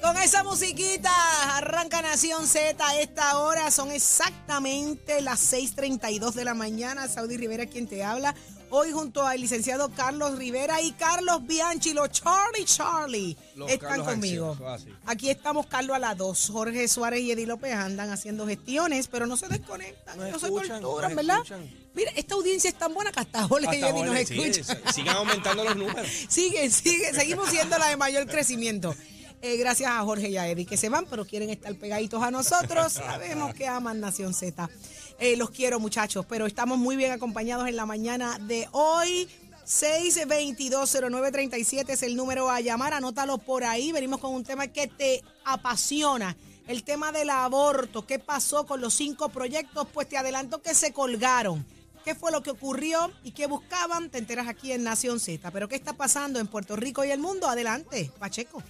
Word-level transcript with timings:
Con 0.00 0.16
esa 0.18 0.44
musiquita 0.44 1.10
arranca 1.56 2.02
Nación 2.02 2.46
Z 2.46 2.86
a 2.86 3.00
esta 3.00 3.38
hora. 3.38 3.72
Son 3.72 3.90
exactamente 3.90 5.20
las 5.22 5.40
6:32 5.52 6.34
de 6.34 6.44
la 6.44 6.54
mañana. 6.54 7.08
Saudi 7.08 7.36
Rivera 7.36 7.66
quien 7.66 7.88
te 7.88 8.04
habla. 8.04 8.36
Hoy 8.70 8.90
junto 8.92 9.26
al 9.26 9.40
licenciado 9.40 9.90
Carlos 9.90 10.36
Rivera 10.36 10.80
y 10.80 10.92
Carlos 10.92 11.46
Bianchi, 11.46 11.92
los 11.92 12.10
Charlie 12.10 12.64
Charlie, 12.64 13.36
Los 13.54 13.70
están 13.70 13.88
Carlos 13.90 14.08
conmigo. 14.08 14.58
Aquí 15.06 15.30
estamos 15.30 15.66
Carlos 15.66 15.96
a 15.96 16.00
las 16.00 16.16
2. 16.16 16.50
Jorge 16.52 16.88
Suárez 16.88 17.20
y 17.20 17.30
Eddie 17.30 17.46
López 17.46 17.72
andan 17.74 18.10
haciendo 18.10 18.46
gestiones, 18.46 19.06
pero 19.08 19.26
no 19.26 19.36
se 19.36 19.48
desconectan, 19.48 20.18
Nos 20.18 20.30
no 20.32 20.38
se 20.38 20.48
torturan, 20.48 21.14
¿verdad? 21.14 21.36
escuchan. 21.36 21.70
Mira, 21.94 22.10
esta 22.16 22.34
audiencia 22.34 22.68
es 22.70 22.76
tan 22.76 22.92
buena 22.92 23.12
que 23.12 23.20
hasta 23.20 23.44
Jorge 23.46 23.78
y 23.78 23.84
Eddie 23.84 24.04
nos 24.04 24.16
sí, 24.18 24.40
escuchan. 24.40 24.92
sigan 24.92 25.16
aumentando 25.16 25.62
los 25.64 25.76
números. 25.76 26.08
Sigue, 26.28 26.68
sigue, 26.70 27.14
seguimos 27.14 27.48
siendo 27.50 27.78
la 27.78 27.88
de 27.88 27.96
mayor 27.96 28.26
crecimiento. 28.26 28.94
Eh, 29.42 29.58
gracias 29.58 29.90
a 29.90 30.00
Jorge 30.00 30.30
y 30.30 30.38
a 30.38 30.48
Eddie 30.48 30.64
que 30.64 30.78
se 30.78 30.88
van, 30.88 31.04
pero 31.04 31.26
quieren 31.26 31.50
estar 31.50 31.74
pegaditos 31.76 32.22
a 32.22 32.30
nosotros. 32.30 32.92
Sabemos 32.94 33.52
que 33.54 33.68
aman 33.68 34.00
Nación 34.00 34.32
Z. 34.32 34.70
Eh, 35.18 35.36
los 35.36 35.50
quiero, 35.50 35.78
muchachos, 35.78 36.24
pero 36.28 36.46
estamos 36.46 36.78
muy 36.78 36.96
bien 36.96 37.12
acompañados 37.12 37.68
en 37.68 37.76
la 37.76 37.86
mañana 37.86 38.38
de 38.40 38.68
hoy. 38.72 39.28
6220937 39.64 41.88
es 41.88 42.02
el 42.02 42.16
número 42.16 42.50
a 42.50 42.60
llamar. 42.60 42.94
Anótalo 42.94 43.38
por 43.38 43.62
ahí. 43.64 43.92
Venimos 43.92 44.20
con 44.20 44.34
un 44.34 44.44
tema 44.44 44.66
que 44.66 44.88
te 44.88 45.22
apasiona. 45.44 46.36
El 46.66 46.82
tema 46.82 47.12
del 47.12 47.30
aborto. 47.30 48.04
¿Qué 48.06 48.18
pasó 48.18 48.66
con 48.66 48.80
los 48.80 48.94
cinco 48.94 49.28
proyectos? 49.28 49.86
Pues 49.92 50.08
te 50.08 50.18
adelanto 50.18 50.60
que 50.60 50.74
se 50.74 50.92
colgaron. 50.92 51.64
¿Qué 52.04 52.14
fue 52.14 52.32
lo 52.32 52.42
que 52.42 52.50
ocurrió 52.50 53.10
y 53.22 53.30
qué 53.30 53.46
buscaban? 53.46 54.10
Te 54.10 54.18
enteras 54.18 54.48
aquí 54.48 54.72
en 54.72 54.84
Nación 54.84 55.20
Z. 55.20 55.50
Pero 55.50 55.68
¿qué 55.68 55.76
está 55.76 55.94
pasando 55.94 56.38
en 56.38 56.48
Puerto 56.48 56.76
Rico 56.76 57.02
y 57.04 57.10
el 57.10 57.20
mundo? 57.20 57.48
Adelante, 57.48 58.10
Pacheco. 58.18 58.62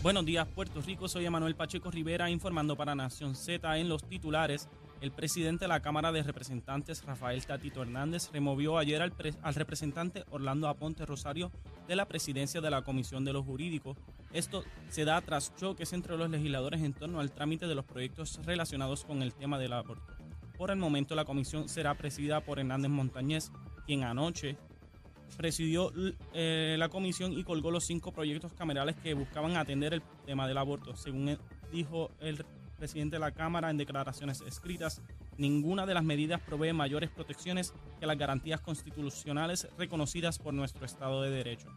Buenos 0.00 0.24
días, 0.24 0.46
Puerto 0.46 0.80
Rico. 0.80 1.08
Soy 1.08 1.26
Emanuel 1.26 1.56
Pacheco 1.56 1.90
Rivera 1.90 2.30
informando 2.30 2.76
para 2.76 2.94
Nación 2.94 3.34
Z 3.34 3.78
en 3.78 3.88
los 3.88 4.04
titulares. 4.04 4.68
El 5.00 5.10
presidente 5.10 5.64
de 5.64 5.68
la 5.68 5.80
Cámara 5.80 6.12
de 6.12 6.22
Representantes, 6.22 7.04
Rafael 7.04 7.44
Tatito 7.44 7.82
Hernández, 7.82 8.30
removió 8.32 8.78
ayer 8.78 9.02
al, 9.02 9.12
al 9.42 9.54
representante 9.56 10.24
Orlando 10.30 10.68
Aponte 10.68 11.04
Rosario 11.04 11.50
de 11.88 11.96
la 11.96 12.06
presidencia 12.06 12.60
de 12.60 12.70
la 12.70 12.82
Comisión 12.82 13.24
de 13.24 13.32
los 13.32 13.44
Jurídicos. 13.44 13.96
Esto 14.32 14.62
se 14.88 15.04
da 15.04 15.20
tras 15.20 15.56
choques 15.56 15.92
entre 15.92 16.16
los 16.16 16.30
legisladores 16.30 16.80
en 16.82 16.92
torno 16.92 17.18
al 17.18 17.32
trámite 17.32 17.66
de 17.66 17.74
los 17.74 17.84
proyectos 17.84 18.38
relacionados 18.44 19.04
con 19.04 19.20
el 19.22 19.34
tema 19.34 19.58
del 19.58 19.72
aborto. 19.72 20.14
Por 20.56 20.70
el 20.70 20.76
momento, 20.76 21.16
la 21.16 21.24
comisión 21.24 21.68
será 21.68 21.94
presidida 21.94 22.40
por 22.40 22.60
Hernández 22.60 22.90
Montañez, 22.92 23.50
quien 23.84 24.04
anoche 24.04 24.58
presidió 25.36 25.92
eh, 26.32 26.76
la 26.78 26.88
comisión 26.88 27.32
y 27.32 27.44
colgó 27.44 27.70
los 27.70 27.84
cinco 27.84 28.12
proyectos 28.12 28.52
camerales 28.52 28.96
que 28.96 29.14
buscaban 29.14 29.56
atender 29.56 29.94
el 29.94 30.02
tema 30.26 30.48
del 30.48 30.58
aborto. 30.58 30.96
Según 30.96 31.38
dijo 31.72 32.10
el 32.20 32.44
presidente 32.78 33.16
de 33.16 33.20
la 33.20 33.32
Cámara 33.32 33.70
en 33.70 33.76
declaraciones 33.76 34.40
escritas, 34.42 35.02
ninguna 35.36 35.86
de 35.86 35.94
las 35.94 36.04
medidas 36.04 36.40
provee 36.40 36.72
mayores 36.72 37.10
protecciones 37.10 37.72
que 38.00 38.06
las 38.06 38.18
garantías 38.18 38.60
constitucionales 38.60 39.68
reconocidas 39.76 40.38
por 40.38 40.54
nuestro 40.54 40.84
Estado 40.84 41.22
de 41.22 41.30
Derecho. 41.30 41.68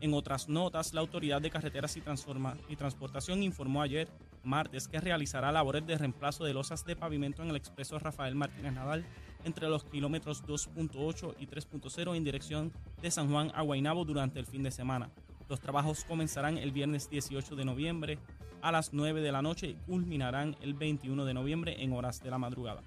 En 0.00 0.12
otras 0.12 0.48
notas, 0.48 0.92
la 0.92 1.00
Autoridad 1.00 1.40
de 1.40 1.50
Carreteras 1.50 1.96
y 1.96 2.76
Transportación 2.76 3.42
informó 3.42 3.80
ayer, 3.80 4.08
martes, 4.44 4.88
que 4.88 5.00
realizará 5.00 5.50
labores 5.50 5.86
de 5.86 5.96
reemplazo 5.96 6.44
de 6.44 6.52
losas 6.52 6.84
de 6.84 6.96
pavimento 6.96 7.42
en 7.42 7.48
el 7.48 7.56
expreso 7.56 7.98
Rafael 7.98 8.34
Martínez 8.34 8.74
Nadal 8.74 9.06
entre 9.46 9.68
los 9.68 9.84
kilómetros 9.84 10.44
2.8 10.44 11.36
y 11.38 11.46
3.0 11.46 12.16
en 12.16 12.24
dirección 12.24 12.72
de 13.00 13.10
San 13.10 13.30
Juan 13.30 13.52
a 13.54 13.62
Guaynabo 13.62 14.04
durante 14.04 14.40
el 14.40 14.46
fin 14.46 14.64
de 14.64 14.70
semana. 14.70 15.08
Los 15.48 15.60
trabajos 15.60 16.04
comenzarán 16.04 16.58
el 16.58 16.72
viernes 16.72 17.08
18 17.08 17.54
de 17.54 17.64
noviembre 17.64 18.18
a 18.60 18.72
las 18.72 18.92
9 18.92 19.20
de 19.20 19.30
la 19.30 19.42
noche 19.42 19.68
y 19.68 19.74
culminarán 19.74 20.56
el 20.60 20.74
21 20.74 21.24
de 21.24 21.34
noviembre 21.34 21.82
en 21.82 21.92
horas 21.92 22.20
de 22.22 22.30
la 22.30 22.38
madrugada. 22.38 22.82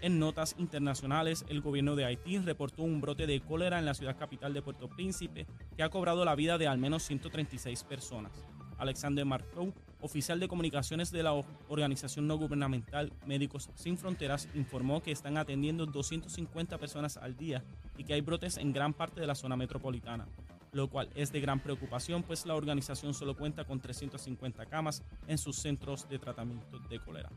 En 0.00 0.18
notas 0.18 0.56
internacionales, 0.58 1.44
el 1.48 1.60
gobierno 1.60 1.94
de 1.94 2.06
Haití 2.06 2.38
reportó 2.38 2.82
un 2.82 3.00
brote 3.00 3.26
de 3.26 3.40
cólera 3.40 3.78
en 3.78 3.84
la 3.84 3.94
ciudad 3.94 4.18
capital 4.18 4.54
de 4.54 4.62
Puerto 4.62 4.88
Príncipe 4.88 5.46
que 5.76 5.82
ha 5.82 5.90
cobrado 5.90 6.24
la 6.24 6.34
vida 6.34 6.56
de 6.58 6.66
al 6.66 6.78
menos 6.78 7.02
136 7.04 7.84
personas. 7.84 8.32
Alexander 8.78 9.24
Marcoux, 9.24 9.72
oficial 10.02 10.38
de 10.38 10.48
comunicaciones 10.48 11.10
de 11.10 11.22
la 11.22 11.32
organización 11.68 12.26
no 12.26 12.36
gubernamental 12.36 13.12
Médicos 13.26 13.70
Sin 13.74 13.96
Fronteras, 13.96 14.48
informó 14.54 15.02
que 15.02 15.12
están 15.12 15.38
atendiendo 15.38 15.86
250 15.86 16.76
personas 16.76 17.16
al 17.16 17.36
día 17.36 17.64
y 17.96 18.04
que 18.04 18.14
hay 18.14 18.20
brotes 18.20 18.58
en 18.58 18.72
gran 18.72 18.92
parte 18.92 19.20
de 19.20 19.26
la 19.26 19.34
zona 19.34 19.56
metropolitana, 19.56 20.26
lo 20.72 20.88
cual 20.88 21.08
es 21.14 21.32
de 21.32 21.40
gran 21.40 21.60
preocupación 21.60 22.22
pues 22.22 22.44
la 22.44 22.54
organización 22.54 23.14
solo 23.14 23.36
cuenta 23.36 23.64
con 23.64 23.80
350 23.80 24.66
camas 24.66 25.02
en 25.26 25.38
sus 25.38 25.56
centros 25.56 26.08
de 26.08 26.18
tratamiento 26.18 26.78
de 26.90 26.98
cólera. 26.98 27.30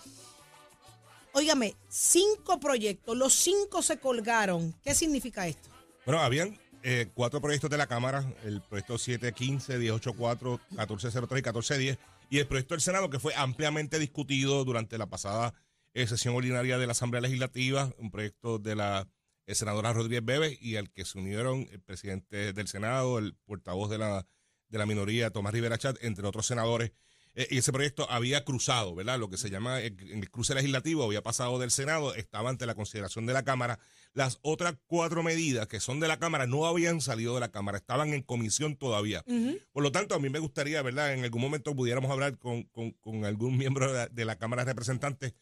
Óigame, 1.35 1.77
cinco 1.89 2.59
proyectos, 2.59 3.17
los 3.17 3.33
cinco 3.33 3.81
se 3.81 3.99
colgaron. 3.99 4.75
¿Qué 4.83 4.93
significa 4.95 5.47
esto? 5.47 5.71
Bueno, 6.05 6.21
habían 6.21 6.59
eh, 6.85 7.09
cuatro 7.15 7.41
proyectos 7.41 7.71
de 7.71 7.77
la 7.77 7.87
Cámara, 7.87 8.25
el 8.45 8.61
proyecto 8.61 8.99
715, 8.99 9.79
1084, 9.79 10.61
1403 10.71 11.31
y 11.31 11.43
1410, 11.43 11.99
y 12.29 12.39
el 12.39 12.47
proyecto 12.47 12.75
del 12.75 12.81
Senado 12.81 13.09
que 13.09 13.21
fue 13.21 13.35
ampliamente 13.37 13.99
discutido 13.99 14.65
durante 14.65 14.99
la 14.99 15.07
pasada 15.07 15.55
eh, 15.95 16.07
sesión 16.07 16.35
ordinaria 16.35 16.79
de 16.79 16.87
la 16.87 16.93
Asamblea 16.93 17.21
Legislativa, 17.21 17.93
un 17.99 18.11
proyecto 18.11 18.59
de 18.59 18.75
la 18.75 19.09
eh, 19.47 19.55
senadora 19.55 19.93
Rodríguez 19.93 20.25
Bebe 20.25 20.59
y 20.61 20.77
al 20.77 20.91
que 20.91 21.05
se 21.05 21.19
unieron 21.19 21.69
el 21.71 21.81
presidente 21.81 22.53
del 22.53 22.67
Senado, 22.67 23.19
el 23.19 23.35
portavoz 23.45 23.89
de 23.89 23.99
la, 23.99 24.27
de 24.69 24.79
la 24.79 24.87
minoría, 24.87 25.31
Tomás 25.31 25.53
Rivera 25.53 25.79
Chat, 25.79 26.03
entre 26.03 26.27
otros 26.27 26.47
senadores. 26.47 26.93
Y 27.35 27.57
ese 27.57 27.73
proyecto 27.73 28.11
había 28.11 28.45
cruzado, 28.45 28.95
¿verdad? 28.95 29.19
Lo 29.19 29.31
que 29.31 29.39
se 29.39 29.49
llama 29.49 29.81
el, 29.81 29.97
el 30.01 30.31
cruce 30.31 30.55
legislativo, 30.55 31.05
había 31.05 31.23
pasado 31.23 31.59
del 31.59 31.71
Senado, 31.71 32.15
estaba 32.15 32.51
ante 32.51 32.67
la 32.67 32.75
consideración 32.75 33.25
de 33.25 33.33
la 33.33 33.43
Cámara. 33.43 33.79
Las 34.15 34.39
otras 34.43 34.75
cuatro 34.87 35.23
medidas 35.23 35.67
que 35.69 35.81
son 35.81 35.99
de 36.01 36.09
la 36.09 36.19
Cámara 36.19 36.47
no 36.47 36.67
habían 36.67 37.01
salido 37.01 37.35
de 37.35 37.41
la 37.41 37.51
Cámara, 37.51 37.79
estaban 37.79 38.13
en 38.13 38.23
comisión 38.23 38.77
todavía. 38.77 39.25
Por 39.73 39.83
lo 39.83 39.91
tanto, 39.93 40.15
a 40.15 40.19
mí 40.19 40.29
me 40.29 40.39
gustaría, 40.39 40.83
¿verdad? 40.83 41.15
En 41.15 41.25
algún 41.25 41.41
momento 41.41 41.75
pudiéramos 41.75 42.11
hablar 42.11 42.37
con, 42.39 42.65
con- 42.65 42.91
con 42.93 43.25
algún 43.25 43.57
miembro 43.59 43.89
de 43.91 43.95
la, 43.99 44.07
de 44.09 44.25
la 44.25 44.37
Cámara 44.37 44.65
de 44.65 44.73
Representantes 44.73 45.35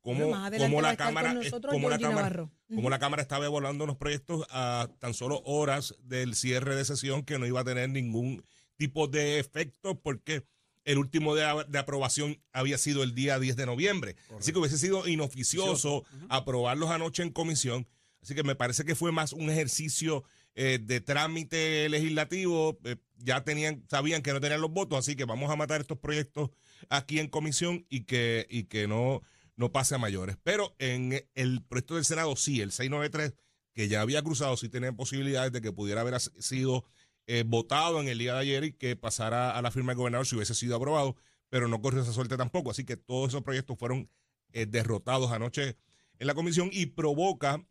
cómo, 0.00 0.30
cómo 0.58 0.80
la 0.82 0.96
Cámara, 0.96 1.28
nosotros 1.44 1.72
cómo 1.72 1.88
la 1.90 1.96
Cámara, 2.08 2.28
cómo 2.74 2.90
la 2.90 2.98
Cámara 2.98 3.22
estaba 3.22 3.46
evaluando 3.46 3.86
los 3.86 3.96
proyectos 3.96 4.46
a 4.50 4.88
tan 4.98 5.14
solo 5.14 5.40
horas 5.44 5.94
del 6.02 6.34
cierre 6.34 6.74
de 6.76 6.84
sesión 6.84 7.22
que 7.24 7.38
no 7.38 7.46
iba 7.46 7.60
a 7.60 7.64
tener 7.64 7.88
ningún 7.90 8.44
tipo 8.76 9.08
de 9.08 9.38
efecto 9.40 9.98
porque 10.00 10.44
el 10.84 10.98
último 10.98 11.34
de, 11.34 11.64
de 11.68 11.78
aprobación 11.78 12.40
había 12.52 12.78
sido 12.78 13.02
el 13.02 13.14
día 13.16 13.38
10 13.40 13.56
de 13.56 13.66
noviembre. 13.66 14.14
Así 14.38 14.52
que 14.52 14.58
hubiese 14.60 14.78
sido 14.78 15.08
inoficioso 15.08 16.04
aprobarlos 16.28 16.90
anoche 16.90 17.22
en 17.24 17.30
comisión. 17.30 17.86
Así 18.26 18.34
que 18.34 18.42
me 18.42 18.56
parece 18.56 18.84
que 18.84 18.96
fue 18.96 19.12
más 19.12 19.32
un 19.32 19.50
ejercicio 19.50 20.24
eh, 20.56 20.80
de 20.82 21.00
trámite 21.00 21.88
legislativo. 21.88 22.76
Eh, 22.82 22.96
ya 23.18 23.44
tenían, 23.44 23.84
sabían 23.88 24.20
que 24.20 24.32
no 24.32 24.40
tenían 24.40 24.60
los 24.60 24.72
votos, 24.72 24.98
así 24.98 25.14
que 25.14 25.24
vamos 25.24 25.48
a 25.48 25.54
matar 25.54 25.80
estos 25.80 26.00
proyectos 26.00 26.50
aquí 26.88 27.20
en 27.20 27.28
comisión 27.28 27.86
y 27.88 28.00
que, 28.02 28.44
y 28.50 28.64
que 28.64 28.88
no, 28.88 29.22
no 29.54 29.70
pase 29.70 29.94
a 29.94 29.98
mayores. 29.98 30.36
Pero 30.42 30.74
en 30.80 31.24
el 31.36 31.62
proyecto 31.62 31.94
del 31.94 32.04
Senado, 32.04 32.34
sí, 32.34 32.60
el 32.60 32.72
693, 32.72 33.34
que 33.72 33.86
ya 33.86 34.00
había 34.00 34.22
cruzado, 34.22 34.56
sí 34.56 34.68
tenía 34.68 34.90
posibilidades 34.92 35.52
de 35.52 35.60
que 35.60 35.70
pudiera 35.70 36.00
haber 36.00 36.18
sido 36.18 36.82
eh, 37.28 37.44
votado 37.46 38.00
en 38.00 38.08
el 38.08 38.18
día 38.18 38.34
de 38.34 38.40
ayer 38.40 38.64
y 38.64 38.72
que 38.72 38.96
pasara 38.96 39.56
a 39.56 39.62
la 39.62 39.70
firma 39.70 39.92
del 39.92 39.98
gobernador 39.98 40.26
si 40.26 40.34
hubiese 40.34 40.56
sido 40.56 40.74
aprobado, 40.74 41.14
pero 41.48 41.68
no 41.68 41.80
corrió 41.80 42.02
esa 42.02 42.12
suerte 42.12 42.36
tampoco. 42.36 42.72
Así 42.72 42.84
que 42.84 42.96
todos 42.96 43.28
esos 43.28 43.44
proyectos 43.44 43.78
fueron 43.78 44.10
derrotados 44.50 45.30
anoche 45.30 45.76
en 46.18 46.26
la 46.26 46.34
comisión 46.34 46.70
y 46.72 46.86
provoca 46.86 47.64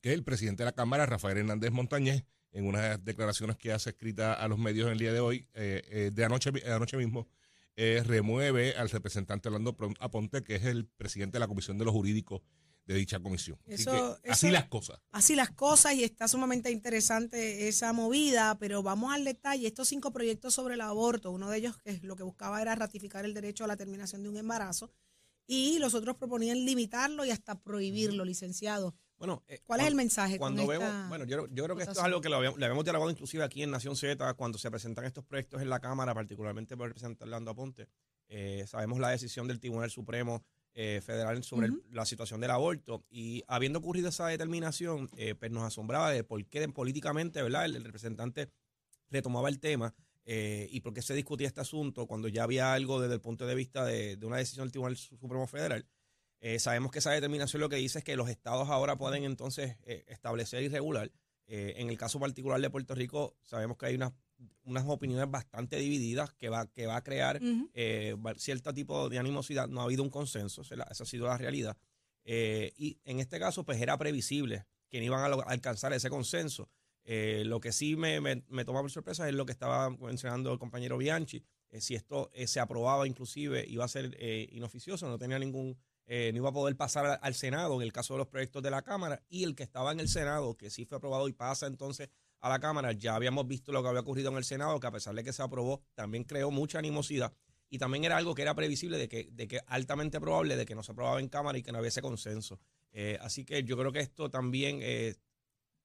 que 0.00 0.12
el 0.12 0.24
presidente 0.24 0.62
de 0.62 0.66
la 0.66 0.72
Cámara, 0.72 1.06
Rafael 1.06 1.38
Hernández 1.38 1.70
Montañez, 1.70 2.24
en 2.52 2.66
unas 2.66 3.04
declaraciones 3.04 3.56
que 3.56 3.72
hace 3.72 3.90
escrita 3.90 4.32
a 4.32 4.48
los 4.48 4.58
medios 4.58 4.86
en 4.86 4.92
el 4.92 4.98
día 4.98 5.12
de 5.12 5.20
hoy, 5.20 5.48
eh, 5.54 5.82
eh, 5.90 6.10
de 6.12 6.24
anoche, 6.24 6.50
anoche 6.66 6.96
mismo, 6.96 7.28
eh, 7.76 8.02
remueve 8.04 8.74
al 8.76 8.88
representante 8.88 9.48
Orlando 9.48 9.76
Aponte, 10.00 10.42
que 10.42 10.54
es 10.54 10.64
el 10.64 10.86
presidente 10.86 11.36
de 11.36 11.40
la 11.40 11.48
Comisión 11.48 11.76
de 11.76 11.84
los 11.84 11.92
Jurídicos 11.92 12.40
de 12.86 12.94
dicha 12.94 13.18
comisión. 13.20 13.58
así, 14.28 14.50
las 14.50 14.66
cosas. 14.66 15.00
Así 15.10 15.34
las 15.34 15.50
cosas 15.50 15.94
y 15.94 16.04
está 16.04 16.28
sumamente 16.28 16.70
interesante 16.70 17.68
esa 17.68 17.92
movida, 17.92 18.56
pero 18.58 18.82
vamos 18.82 19.12
al 19.12 19.24
detalle. 19.24 19.66
Estos 19.66 19.88
cinco 19.88 20.12
proyectos 20.12 20.54
sobre 20.54 20.74
el 20.74 20.80
aborto, 20.80 21.32
uno 21.32 21.50
de 21.50 21.58
ellos 21.58 21.76
que 21.78 21.98
lo 22.02 22.14
que 22.14 22.22
buscaba 22.22 22.62
era 22.62 22.76
ratificar 22.76 23.24
el 23.24 23.34
derecho 23.34 23.64
a 23.64 23.66
la 23.66 23.76
terminación 23.76 24.22
de 24.22 24.28
un 24.28 24.36
embarazo 24.36 24.92
y 25.46 25.78
los 25.78 25.94
otros 25.94 26.16
proponían 26.16 26.64
limitarlo 26.64 27.24
y 27.24 27.30
hasta 27.30 27.60
prohibirlo, 27.60 28.24
licenciado. 28.24 28.94
Bueno, 29.18 29.42
eh, 29.48 29.60
¿cuál 29.66 29.80
es 29.80 29.86
el 29.86 29.94
mensaje? 29.94 30.38
Cuando 30.38 30.66
vemos, 30.66 31.08
bueno, 31.08 31.24
yo, 31.24 31.46
creo 31.48 31.74
que 31.76 31.82
esto 31.82 31.92
es 31.92 31.98
algo 31.98 32.20
que 32.20 32.28
lo 32.28 32.36
habíamos, 32.36 32.58
le 32.58 32.66
habíamos 32.66 32.84
dialogado 32.84 33.10
inclusive 33.10 33.42
aquí 33.44 33.62
en 33.62 33.70
Nación 33.70 33.96
Z 33.96 34.34
cuando 34.34 34.58
se 34.58 34.70
presentan 34.70 35.04
estos 35.04 35.24
proyectos 35.24 35.62
en 35.62 35.70
la 35.70 35.80
Cámara, 35.80 36.14
particularmente 36.14 36.76
por 36.76 36.86
el 36.88 36.92
presidente 36.92 37.24
Orlando 37.24 37.50
Aponte. 37.50 37.88
Eh, 38.28 38.64
sabemos 38.66 38.98
la 38.98 39.10
decisión 39.10 39.46
del 39.48 39.60
Tribunal 39.60 39.90
Supremo 39.90 40.44
eh, 40.78 41.00
federal 41.00 41.42
sobre 41.42 41.70
la 41.90 42.04
situación 42.04 42.38
del 42.38 42.50
aborto. 42.50 43.02
Y 43.08 43.42
habiendo 43.48 43.78
ocurrido 43.78 44.10
esa 44.10 44.26
determinación, 44.26 45.08
eh, 45.16 45.34
pues 45.34 45.50
nos 45.50 45.62
asombraba 45.62 46.10
de 46.10 46.22
por 46.22 46.44
qué 46.44 46.68
políticamente, 46.68 47.40
¿verdad? 47.42 47.64
El, 47.64 47.82
representante 47.82 48.50
retomaba 49.08 49.48
el 49.48 49.58
tema 49.58 49.94
eh, 50.26 50.68
y 50.70 50.82
por 50.82 50.92
qué 50.92 51.00
se 51.00 51.14
discutía 51.14 51.46
este 51.46 51.62
asunto 51.62 52.06
cuando 52.06 52.28
ya 52.28 52.42
había 52.42 52.74
algo 52.74 53.00
desde 53.00 53.14
el 53.14 53.22
punto 53.22 53.46
de 53.46 53.54
vista 53.54 53.86
de, 53.86 54.18
una 54.22 54.36
decisión 54.36 54.66
del 54.66 54.72
Tribunal 54.72 54.98
Supremo 54.98 55.46
Federal. 55.46 55.86
Sabemos 56.58 56.92
que 56.92 57.00
esa 57.00 57.10
determinación 57.10 57.60
lo 57.60 57.68
que 57.68 57.76
dice 57.76 57.98
es 57.98 58.04
que 58.04 58.16
los 58.16 58.28
estados 58.28 58.68
ahora 58.68 58.96
pueden 58.96 59.24
entonces 59.24 59.76
establecer 60.06 60.62
y 60.62 60.68
regular. 60.68 61.10
en 61.46 61.88
el 61.88 61.98
caso 61.98 62.20
particular 62.20 62.60
de 62.60 62.70
Puerto 62.70 62.94
Rico, 62.94 63.36
sabemos 63.42 63.76
que 63.76 63.86
hay 63.86 63.94
unas 63.94 64.12
unas 64.64 64.84
opiniones 64.86 65.30
bastante 65.30 65.76
divididas 65.76 66.32
que 66.34 66.48
va, 66.48 66.66
que 66.66 66.86
va 66.86 66.96
a 66.96 67.04
crear 67.04 67.40
eh, 67.74 68.16
cierto 68.36 68.74
tipo 68.74 69.08
de 69.08 69.18
animosidad. 69.18 69.68
No 69.68 69.80
ha 69.80 69.84
habido 69.84 70.02
un 70.02 70.10
consenso, 70.10 70.62
esa 70.62 70.84
ha 70.84 71.06
sido 71.06 71.26
la 71.26 71.38
realidad. 71.38 71.76
Eh, 72.24 72.72
y 72.76 72.98
en 73.04 73.20
este 73.20 73.38
caso, 73.38 73.64
pues 73.64 73.80
era 73.80 73.96
previsible 73.96 74.66
que 74.88 74.98
no 74.98 75.04
iban 75.04 75.20
a, 75.20 75.34
alcanzar 75.44 75.92
ese 75.92 76.10
consenso. 76.10 76.68
Eh, 77.04 77.44
lo 77.46 77.60
que 77.60 77.72
sí 77.72 77.94
me, 77.94 78.20
me, 78.20 78.64
toma 78.64 78.80
por 78.80 78.90
sorpresa 78.90 79.28
es 79.28 79.34
lo 79.34 79.46
que 79.46 79.52
estaba 79.52 79.90
mencionando 79.90 80.52
el 80.52 80.58
compañero 80.58 80.98
Bianchi. 80.98 81.44
si 81.78 81.94
esto 81.94 82.30
se 82.46 82.58
aprobaba, 82.58 83.06
inclusive 83.06 83.64
iba 83.68 83.84
a 83.84 83.88
ser 83.88 84.16
inoficioso, 84.50 85.08
no 85.08 85.18
tenía 85.18 85.38
ningún, 85.38 85.78
no 86.08 86.36
iba 86.36 86.48
a 86.50 86.52
poder 86.52 86.76
pasar 86.76 87.18
al 87.20 87.34
Senado 87.34 87.76
en 87.76 87.82
el 87.82 87.92
caso 87.92 88.14
de 88.14 88.18
los 88.18 88.28
proyectos 88.28 88.62
de 88.62 88.70
la 88.70 88.82
Cámara. 88.82 89.22
Y 89.28 89.44
el 89.44 89.54
que 89.54 89.64
estaba 89.64 89.92
en 89.92 90.00
el 90.00 90.08
Senado, 90.08 90.56
que 90.56 90.70
sí 90.70 90.84
fue 90.84 90.98
aprobado 90.98 91.28
y 91.28 91.32
pasa 91.32 91.66
entonces 91.66 92.10
a 92.40 92.48
la 92.48 92.60
Cámara. 92.60 92.92
Ya 92.92 93.14
habíamos 93.14 93.46
visto 93.46 93.72
lo 93.72 93.82
que 93.82 93.88
había 93.88 94.00
ocurrido 94.00 94.30
en 94.30 94.36
el 94.36 94.44
Senado, 94.44 94.78
que 94.80 94.86
a 94.86 94.92
pesar 94.92 95.14
de 95.14 95.24
que 95.24 95.32
se 95.32 95.42
aprobó, 95.42 95.82
también 95.94 96.24
creó 96.24 96.50
mucha 96.50 96.78
animosidad. 96.78 97.32
Y 97.68 97.78
también 97.78 98.04
era 98.04 98.16
algo 98.16 98.34
que 98.34 98.42
era 98.42 98.54
previsible 98.54 98.98
de 98.98 99.08
que, 99.08 99.28
de 99.32 99.48
que 99.48 99.60
altamente 99.66 100.20
probable 100.20 100.56
de 100.56 100.66
que 100.66 100.74
no 100.74 100.82
se 100.82 100.92
aprobaba 100.92 101.20
en 101.20 101.28
Cámara 101.28 101.58
y 101.58 101.62
que 101.62 101.72
no 101.72 101.80
hubiese 101.80 102.00
consenso. 102.00 102.60
Eh, 102.92 103.18
así 103.20 103.44
que 103.44 103.64
yo 103.64 103.76
creo 103.76 103.92
que 103.92 104.00
esto 104.00 104.30
también 104.30 104.78
eh, 104.82 105.16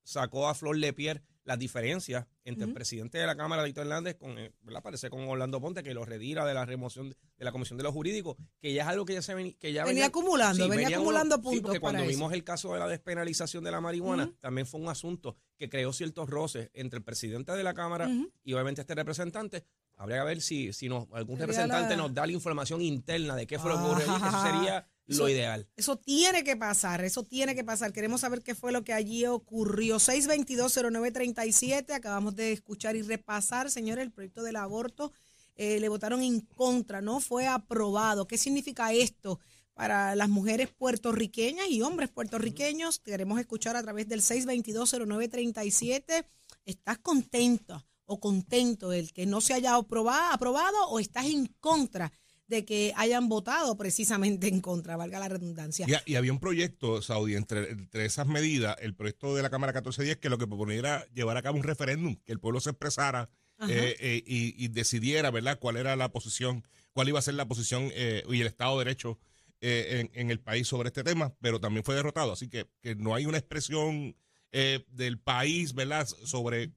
sacó 0.04 0.48
a 0.48 0.54
flor 0.54 0.80
de 0.80 0.94
piel 0.94 1.22
las 1.44 1.58
diferencias 1.58 2.26
entre 2.44 2.66
el 2.66 2.74
presidente 2.74 3.18
de 3.18 3.26
la 3.26 3.36
Cámara, 3.36 3.64
Víctor 3.64 3.86
Hernández, 3.86 4.16
con, 4.16 4.38
eh, 4.38 4.52
¿verdad? 4.62 4.82
Parece 4.82 5.10
con 5.10 5.28
Orlando 5.28 5.60
Ponte, 5.60 5.84
que 5.84 5.94
lo 5.94 6.06
retira 6.06 6.46
de 6.46 6.54
la 6.54 6.66
remoción 6.66 7.10
de 7.10 7.46
la 7.46 7.52
Comisión 7.52 7.78
de 7.78 7.84
los 7.84 7.94
Jurídicos, 7.94 8.38
que 8.60 8.74
ya 8.74 8.84
es 8.84 8.88
algo 8.88 9.06
que 9.06 9.14
ya 9.14 9.22
se 9.22 9.56
que 9.60 9.74
ya 9.74 9.86
venía, 9.86 10.08
acumulando, 10.08 10.68
venía, 10.68 10.98
acumulando 10.98 11.42
puntos. 11.42 11.54
Sí, 11.54 11.62
porque 11.62 11.80
cuando 11.80 12.06
vimos 12.06 12.32
el 12.34 12.44
caso 12.44 12.74
de 12.74 12.80
la 12.80 12.88
despenalización 12.88 13.64
de 13.64 13.72
la 13.72 13.82
marihuana, 13.82 14.32
también 14.40 14.68
fue 14.68 14.80
un 14.80 14.90
asunto 14.90 15.38
que 15.58 15.70
creó 15.70 15.94
ciertos 15.94 16.30
roces 16.30 16.70
entre 16.74 16.98
el 16.98 17.04
presidente 17.04 17.52
de 17.52 17.64
la 17.64 17.74
Cámara 17.74 18.10
y 18.44 18.54
obviamente 18.54 18.82
este 18.82 18.96
representante. 18.96 19.66
Habría 19.98 20.20
que 20.22 20.26
ver 20.26 20.42
si, 20.42 20.74
si 20.74 20.90
nos, 20.90 21.08
algún 21.12 21.38
representante 21.38 21.96
nos 21.96 22.12
da 22.12 22.26
la 22.26 22.32
información 22.32 22.82
interna 22.82 23.36
de 23.36 23.46
qué 23.46 23.60
fue 23.60 23.70
lo 23.70 23.78
que 23.78 23.84
ocurrió. 23.84 24.16
Eso 24.16 24.42
sería 24.44 24.88
lo 25.18 25.30
ideal. 25.30 25.68
Eso 25.76 25.98
tiene 25.98 26.44
que 26.44 26.56
pasar, 26.56 27.04
eso 27.04 27.24
tiene 27.24 27.56
que 27.56 27.64
pasar. 27.64 27.94
Queremos 27.94 28.22
saber 28.22 28.42
qué 28.42 28.56
fue 28.56 28.72
lo 28.72 28.84
que 28.84 28.94
allí 28.94 29.26
ocurrió. 29.26 29.98
622-0937, 29.98 31.94
acabamos 31.94 32.36
de 32.36 32.52
escuchar 32.52 32.96
y 32.96 33.02
repasar, 33.02 33.72
señores, 33.72 34.04
el 34.04 34.12
proyecto 34.12 34.44
del 34.44 34.56
aborto. 34.56 35.12
Eh, 35.56 35.80
le 35.80 35.90
votaron 35.90 36.22
en 36.22 36.42
contra, 36.42 37.02
no 37.02 37.20
fue 37.20 37.48
aprobado. 37.48 38.28
¿Qué 38.28 38.38
significa 38.38 38.94
esto 38.94 39.40
para 39.74 40.16
las 40.16 40.30
mujeres 40.30 40.70
puertorriqueñas 40.70 41.68
y 41.70 41.82
hombres 41.82 42.10
puertorriqueños? 42.10 43.00
Queremos 43.00 43.40
escuchar 43.40 43.76
a 43.76 43.84
través 43.84 44.08
del 44.08 44.22
622-0937. 44.22 46.26
¿Estás 46.66 46.98
contento 47.00 47.86
o 48.06 48.20
contento 48.20 48.94
el 48.94 49.14
que 49.14 49.26
no 49.26 49.42
se 49.42 49.54
haya 49.54 49.76
aprobado, 49.76 50.34
aprobado 50.34 50.90
o 50.90 51.00
estás 51.00 51.26
en 51.26 51.48
contra? 51.60 52.12
De 52.52 52.66
que 52.66 52.94
hayan 52.98 53.30
votado 53.30 53.78
precisamente 53.78 54.48
en 54.50 54.60
contra, 54.62 54.98
valga 54.98 55.20
la 55.20 55.30
redundancia. 55.30 55.88
Y, 56.06 56.16
había 56.16 56.32
un 56.34 56.40
proyecto, 56.40 57.02
Saudi, 57.02 57.36
entre, 57.36 57.78
esas 57.94 58.28
medidas, 58.28 58.76
el 58.82 58.94
proyecto 58.94 59.34
de 59.34 59.42
la 59.42 59.50
Cámara 59.50 59.72
1410, 59.72 60.18
que 60.18 60.30
lo 60.30 60.38
que 60.38 60.46
proponía 60.46 60.78
era 60.78 61.06
llevar 61.14 61.38
a 61.38 61.42
cabo 61.42 61.58
un 61.58 61.64
referéndum, 61.64 62.18
que 62.18 62.34
el 62.34 62.40
pueblo 62.40 62.60
se 62.60 62.72
expresara 62.72 63.30
eh, 63.68 63.96
eh, 64.00 64.24
y, 64.26 64.68
decidiera, 64.68 65.32
¿verdad?, 65.32 65.60
cuál 65.60 65.78
era 65.78 65.96
la 65.96 66.12
posición, 66.12 66.68
cuál 66.92 67.08
iba 67.08 67.20
a 67.20 67.24
ser 67.24 67.36
la 67.36 67.48
posición 67.48 67.90
eh, 67.94 68.24
y 68.30 68.42
el 68.42 68.48
Estado 68.48 68.78
de 68.78 68.86
Derecho 68.86 69.18
en, 69.62 70.32
el 70.32 70.40
país 70.40 70.68
sobre 70.68 70.88
este 70.88 71.04
tema, 71.04 71.34
pero 71.40 71.60
también 71.62 71.86
fue 71.86 71.96
derrotado. 71.96 72.34
Así 72.34 72.50
que, 72.50 72.68
que 72.82 72.96
no 72.96 73.16
hay 73.16 73.26
una 73.28 73.38
expresión 73.38 74.16
del 74.52 75.20
país, 75.20 75.74
¿verdad?, 75.74 76.06
sobre 76.26 76.74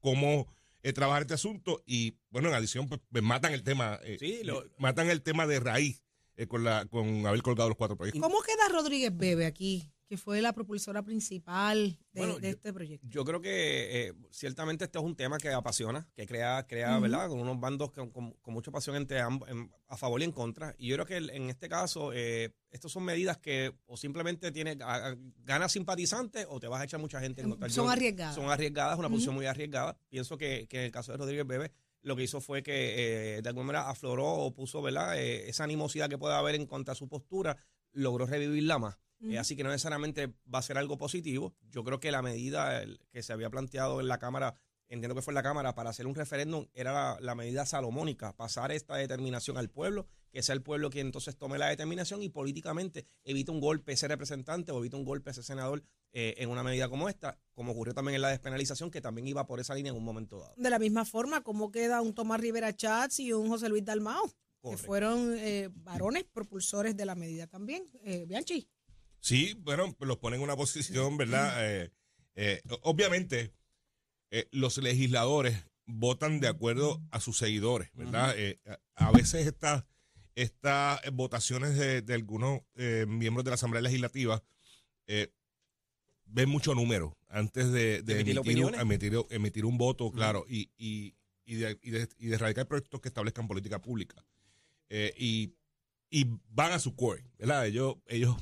cómo 0.00 0.48
eh, 0.86 0.92
trabajar 0.92 1.22
este 1.22 1.34
asunto 1.34 1.82
y, 1.84 2.16
bueno, 2.30 2.48
en 2.48 2.54
adición, 2.54 2.88
pues, 2.88 3.00
matan 3.20 3.52
el 3.52 3.64
tema, 3.64 3.98
eh, 4.04 4.18
sí, 4.20 4.44
lo, 4.44 4.62
matan 4.78 5.10
el 5.10 5.20
tema 5.20 5.44
de 5.44 5.58
raíz 5.58 6.04
eh, 6.36 6.46
con, 6.46 6.62
la, 6.62 6.86
con 6.86 7.26
haber 7.26 7.42
colgado 7.42 7.68
los 7.68 7.76
cuatro 7.76 7.96
proyectos. 7.96 8.22
¿Cómo 8.22 8.40
queda 8.42 8.68
Rodríguez 8.68 9.10
Bebe 9.12 9.46
aquí? 9.46 9.90
Que 10.06 10.16
fue 10.16 10.40
la 10.40 10.52
propulsora 10.52 11.02
principal 11.02 11.98
de, 12.12 12.50
este 12.50 12.72
proyecto. 12.72 13.06
Yo 13.08 13.24
creo 13.24 13.40
que 13.40 14.08
eh, 14.08 14.12
ciertamente 14.30 14.84
este 14.84 14.98
es 14.98 15.04
un 15.04 15.16
tema 15.16 15.38
que 15.38 15.50
apasiona, 15.50 16.08
que 16.14 16.26
crea, 16.26 16.64
crea 16.66 16.98
¿verdad? 16.98 17.28
Con 17.28 17.40
unos 17.40 17.58
bandos 17.58 17.90
con, 17.90 18.36
mucha 18.46 18.70
pasión 18.70 18.96
entre 18.96 19.20
ambos, 19.20 19.48
a 19.88 19.96
favor 19.96 20.20
y 20.20 20.24
en 20.24 20.32
contra. 20.32 20.74
Y 20.78 20.88
yo 20.88 20.96
creo 20.96 21.06
que 21.06 21.16
en 21.16 21.50
este 21.50 21.68
caso, 21.68 22.12
eh, 22.12 22.54
estas 22.70 22.92
son 22.92 23.04
medidas 23.04 23.38
que 23.38 23.74
o 23.86 23.96
simplemente 23.96 24.52
tiene 24.52 24.78
ganas 25.44 25.72
simpatizantes 25.72 26.46
o 26.48 26.60
te 26.60 26.68
vas 26.68 26.80
a 26.80 26.84
echar 26.84 27.00
mucha 27.00 27.20
gente 27.20 27.42
en 27.42 27.50
contra. 27.50 27.68
Son 27.68 27.90
arriesgadas. 27.90 28.34
Son 28.36 28.48
arriesgadas, 28.48 28.98
una 28.98 29.08
posición 29.08 29.34
muy 29.34 29.46
arriesgada. 29.46 29.98
Pienso 30.08 30.38
que, 30.38 30.66
que, 30.68 30.78
en 30.78 30.84
el 30.84 30.90
caso 30.92 31.12
de 31.12 31.18
Rodríguez 31.18 31.46
Bebe, 31.46 31.72
lo 32.02 32.14
que 32.14 32.22
hizo 32.22 32.40
fue 32.40 32.62
que 32.62 33.38
eh, 33.38 33.42
de 33.42 33.48
alguna 33.48 33.66
manera 33.66 33.90
afloró 33.90 34.26
o 34.26 34.54
puso 34.54 34.80
¿verdad? 34.82 35.18
esa 35.18 35.64
animosidad 35.64 36.08
que 36.08 36.18
puede 36.18 36.36
haber 36.36 36.54
en 36.54 36.66
contra 36.66 36.94
de 36.94 36.98
su 36.98 37.08
postura, 37.08 37.56
logró 37.92 38.26
revivirla 38.26 38.78
más. 38.78 38.98
Eh, 39.20 39.38
así 39.38 39.56
que 39.56 39.64
no 39.64 39.70
necesariamente 39.70 40.34
va 40.52 40.58
a 40.58 40.62
ser 40.62 40.78
algo 40.78 40.98
positivo. 40.98 41.54
Yo 41.70 41.84
creo 41.84 42.00
que 42.00 42.10
la 42.10 42.22
medida 42.22 42.84
que 43.10 43.22
se 43.22 43.32
había 43.32 43.50
planteado 43.50 44.00
en 44.00 44.08
la 44.08 44.18
Cámara, 44.18 44.54
entiendo 44.88 45.14
que 45.14 45.22
fue 45.22 45.32
en 45.32 45.36
la 45.36 45.42
Cámara, 45.42 45.74
para 45.74 45.90
hacer 45.90 46.06
un 46.06 46.14
referéndum, 46.14 46.66
era 46.74 47.18
la, 47.20 47.34
medida 47.34 47.64
salomónica, 47.64 48.36
pasar 48.36 48.72
esta 48.72 48.96
determinación 48.96 49.56
al 49.56 49.70
pueblo, 49.70 50.06
que 50.30 50.42
sea 50.42 50.54
el 50.54 50.62
pueblo 50.62 50.90
quien 50.90 51.06
entonces 51.06 51.36
tome 51.36 51.58
la 51.58 51.68
determinación 51.68 52.22
y 52.22 52.28
políticamente 52.28 53.06
evite 53.24 53.50
un 53.50 53.60
golpe 53.60 53.92
ese 53.92 54.06
representante 54.06 54.70
o 54.70 54.78
evite 54.78 54.96
un 54.96 55.04
golpe 55.04 55.30
ese 55.30 55.42
senador 55.42 55.82
eh, 56.12 56.34
en 56.38 56.50
una 56.50 56.62
medida 56.62 56.88
como 56.88 57.08
esta, 57.08 57.38
como 57.54 57.72
ocurrió 57.72 57.94
también 57.94 58.16
en 58.16 58.22
la 58.22 58.28
despenalización, 58.28 58.90
que 58.90 59.00
también 59.00 59.26
iba 59.28 59.46
por 59.46 59.60
esa 59.60 59.74
línea 59.74 59.92
en 59.92 59.98
un 59.98 60.04
momento 60.04 60.38
dado. 60.38 60.54
De 60.56 60.70
la 60.70 60.78
misma 60.78 61.04
forma, 61.04 61.42
¿cómo 61.42 61.70
queda 61.70 62.02
un 62.02 62.14
Tomás 62.14 62.40
Rivera 62.40 62.74
Chats 62.74 63.20
y 63.20 63.32
un 63.32 63.48
José 63.48 63.68
Luis 63.68 63.84
Dalmao? 63.84 64.30
Que 64.62 64.76
fueron 64.76 65.36
eh, 65.38 65.70
varones 65.72 66.24
propulsores 66.24 66.96
de 66.96 67.06
la 67.06 67.14
medida 67.14 67.46
también. 67.46 67.84
Bianchi. 68.26 68.68
Sí, 69.26 69.58
bueno, 69.58 69.92
los 69.98 70.18
ponen 70.18 70.38
en 70.38 70.44
una 70.44 70.54
posición, 70.54 71.16
¿verdad? 71.16 71.52
Eh, 71.58 71.90
eh, 72.36 72.62
obviamente, 72.82 73.52
eh, 74.30 74.46
los 74.52 74.78
legisladores 74.78 75.66
votan 75.84 76.38
de 76.38 76.46
acuerdo 76.46 77.02
a 77.10 77.18
sus 77.18 77.36
seguidores, 77.36 77.90
¿verdad? 77.94 78.36
a 78.94 79.10
veces 79.10 79.48
estas 79.48 79.84
estas 80.36 81.00
votaciones 81.12 81.76
de, 81.76 82.14
algunos 82.14 82.60
miembros 83.08 83.42
de 83.42 83.50
la 83.50 83.56
Asamblea 83.56 83.82
Legislativa 83.82 84.44
ven 86.26 86.48
mucho 86.48 86.76
número 86.76 87.18
antes 87.28 87.72
de, 87.72 88.04
emitir, 88.06 89.64
un, 89.64 89.76
voto, 89.76 90.12
claro, 90.12 90.44
y, 90.48 90.70
y, 90.76 91.16
y, 91.44 91.56
de, 91.56 91.76
y, 91.82 91.90
de, 91.90 92.08
erradicar 92.32 92.68
proyectos 92.68 93.00
que 93.00 93.08
establezcan 93.08 93.48
política 93.48 93.80
pública. 93.80 94.24
y, 94.88 95.52
y 96.10 96.26
van 96.48 96.70
a 96.70 96.78
su 96.78 96.94
core, 96.94 97.24
¿verdad? 97.38 97.66
Ellos, 97.66 97.96
ellos 98.06 98.36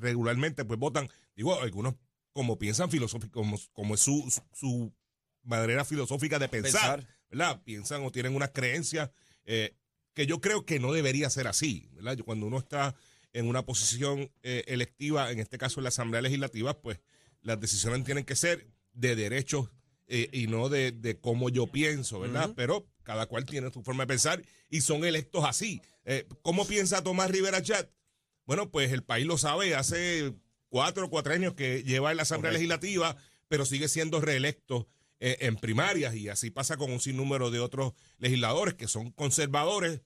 regularmente 0.00 0.64
pues 0.64 0.78
votan, 0.78 1.08
digo, 1.36 1.60
algunos 1.60 1.94
como 2.32 2.58
piensan 2.58 2.90
filosófico, 2.90 3.40
como, 3.40 3.58
como 3.72 3.94
es 3.94 4.00
su, 4.00 4.32
su 4.52 4.92
manera 5.42 5.84
filosófica 5.84 6.38
de 6.38 6.48
pensar, 6.48 7.06
¿verdad? 7.30 7.62
Piensan 7.64 8.02
o 8.04 8.10
tienen 8.10 8.34
unas 8.34 8.50
creencias 8.50 9.10
eh, 9.44 9.76
que 10.14 10.26
yo 10.26 10.40
creo 10.40 10.64
que 10.64 10.80
no 10.80 10.92
debería 10.92 11.30
ser 11.30 11.46
así, 11.46 11.88
¿verdad? 11.92 12.18
Cuando 12.24 12.46
uno 12.46 12.58
está 12.58 12.94
en 13.32 13.48
una 13.48 13.66
posición 13.66 14.30
eh, 14.42 14.64
electiva, 14.68 15.30
en 15.30 15.40
este 15.40 15.58
caso 15.58 15.80
en 15.80 15.84
la 15.84 15.88
Asamblea 15.88 16.22
Legislativa, 16.22 16.80
pues 16.80 17.00
las 17.42 17.60
decisiones 17.60 18.04
tienen 18.04 18.24
que 18.24 18.36
ser 18.36 18.66
de 18.92 19.16
derechos 19.16 19.70
eh, 20.06 20.28
y 20.32 20.46
no 20.46 20.68
de, 20.68 20.92
de, 20.92 21.18
cómo 21.18 21.48
yo 21.50 21.66
pienso, 21.66 22.20
¿verdad? 22.20 22.52
Pero 22.54 22.86
cada 23.02 23.26
cual 23.26 23.44
tiene 23.44 23.70
su 23.70 23.82
forma 23.82 24.04
de 24.04 24.08
pensar 24.08 24.42
y 24.68 24.80
son 24.80 25.04
electos 25.04 25.44
así. 25.46 25.80
Eh, 26.04 26.26
¿Cómo 26.42 26.66
piensa 26.66 27.02
Tomás 27.02 27.30
Rivera 27.30 27.62
Chat? 27.62 27.90
Bueno, 28.46 28.70
pues 28.70 28.92
el 28.92 29.02
país 29.02 29.26
lo 29.26 29.38
sabe, 29.38 29.74
hace 29.74 30.34
cuatro 30.68 31.06
o 31.06 31.10
cuatro 31.10 31.32
años 31.32 31.54
que 31.54 31.82
lleva 31.82 32.10
en 32.10 32.16
la 32.16 32.24
Asamblea 32.24 32.52
Legislativa, 32.52 33.16
pero 33.48 33.64
sigue 33.64 33.88
siendo 33.88 34.20
reelecto 34.20 34.88
eh, 35.20 35.38
en 35.40 35.56
primarias 35.56 36.14
y 36.14 36.28
así 36.28 36.50
pasa 36.50 36.76
con 36.76 36.90
un 36.90 37.00
sinnúmero 37.00 37.50
de 37.50 37.60
otros 37.60 37.94
legisladores 38.18 38.74
que 38.74 38.88
son 38.88 39.10
conservadores, 39.12 40.02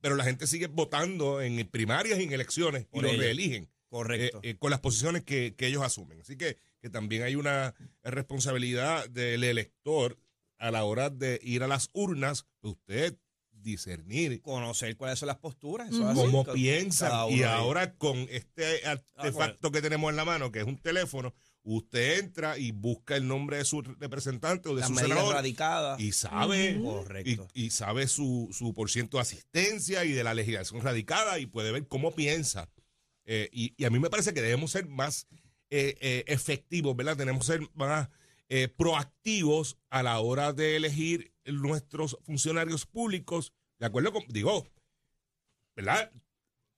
pero 0.00 0.16
la 0.16 0.24
gente 0.24 0.46
sigue 0.46 0.68
votando 0.68 1.42
en 1.42 1.66
primarias 1.68 2.18
y 2.18 2.22
en 2.22 2.32
elecciones 2.32 2.86
y 2.92 3.00
los 3.00 3.16
reeligen. 3.16 3.68
Correcto. 3.88 4.40
Eh, 4.42 4.56
con 4.56 4.70
las 4.70 4.80
posiciones 4.80 5.22
que, 5.22 5.54
que 5.54 5.66
ellos 5.66 5.82
asumen. 5.82 6.20
Así 6.20 6.36
que, 6.36 6.56
que 6.80 6.88
también 6.88 7.24
hay 7.24 7.34
una 7.34 7.74
responsabilidad 8.02 9.06
del 9.10 9.44
elector 9.44 10.18
a 10.56 10.70
la 10.70 10.84
hora 10.84 11.10
de 11.10 11.38
ir 11.42 11.62
a 11.62 11.68
las 11.68 11.90
urnas, 11.92 12.46
usted 12.62 13.18
discernir. 13.62 14.40
Conocer 14.42 14.96
cuáles 14.96 15.18
son 15.18 15.28
las 15.28 15.38
posturas. 15.38 15.90
Cómo 15.90 16.44
piensan. 16.44 17.30
Y 17.30 17.42
ahora 17.42 17.94
con 17.94 18.16
este 18.30 18.86
ah, 18.86 19.00
artefacto 19.16 19.70
que 19.70 19.82
tenemos 19.82 20.10
en 20.10 20.16
la 20.16 20.24
mano, 20.24 20.52
que 20.52 20.60
es 20.60 20.66
un 20.66 20.78
teléfono, 20.78 21.34
usted 21.64 22.18
entra 22.18 22.58
y 22.58 22.72
busca 22.72 23.16
el 23.16 23.26
nombre 23.26 23.58
de 23.58 23.64
su 23.64 23.82
representante 23.82 24.68
o 24.68 24.74
de 24.74 24.84
su 24.84 24.94
senador 24.94 25.34
radicada. 25.34 25.96
y 25.98 26.12
sabe 26.12 26.80
y, 27.54 27.70
sabe 27.70 28.08
su, 28.08 28.48
su 28.52 28.74
por 28.74 28.90
ciento 28.90 29.18
de 29.18 29.22
asistencia 29.22 30.04
y 30.04 30.12
de 30.12 30.24
la 30.24 30.34
legislación 30.34 30.80
radicada 30.80 31.38
y 31.38 31.46
puede 31.46 31.72
ver 31.72 31.86
cómo 31.86 32.14
piensa. 32.14 32.68
Eh, 33.24 33.48
y, 33.52 33.84
a 33.84 33.90
mí 33.90 33.98
me 33.98 34.10
parece 34.10 34.34
que 34.34 34.42
debemos 34.42 34.72
ser 34.72 34.86
más 34.86 35.28
eh, 35.70 35.96
eh, 36.00 36.24
efectivos, 36.26 36.96
¿verdad? 36.96 37.16
Tenemos 37.16 37.46
que 37.46 37.52
ser 37.52 37.68
más 37.74 38.08
proactivos 38.76 39.78
a 39.88 40.02
la 40.02 40.20
hora 40.20 40.52
de 40.52 40.76
elegir 40.76 41.31
nuestros 41.46 42.18
funcionarios 42.22 42.86
públicos, 42.86 43.52
de 43.78 43.86
acuerdo 43.86 44.12
con, 44.12 44.24
digo, 44.28 44.66
¿verdad? 45.74 46.12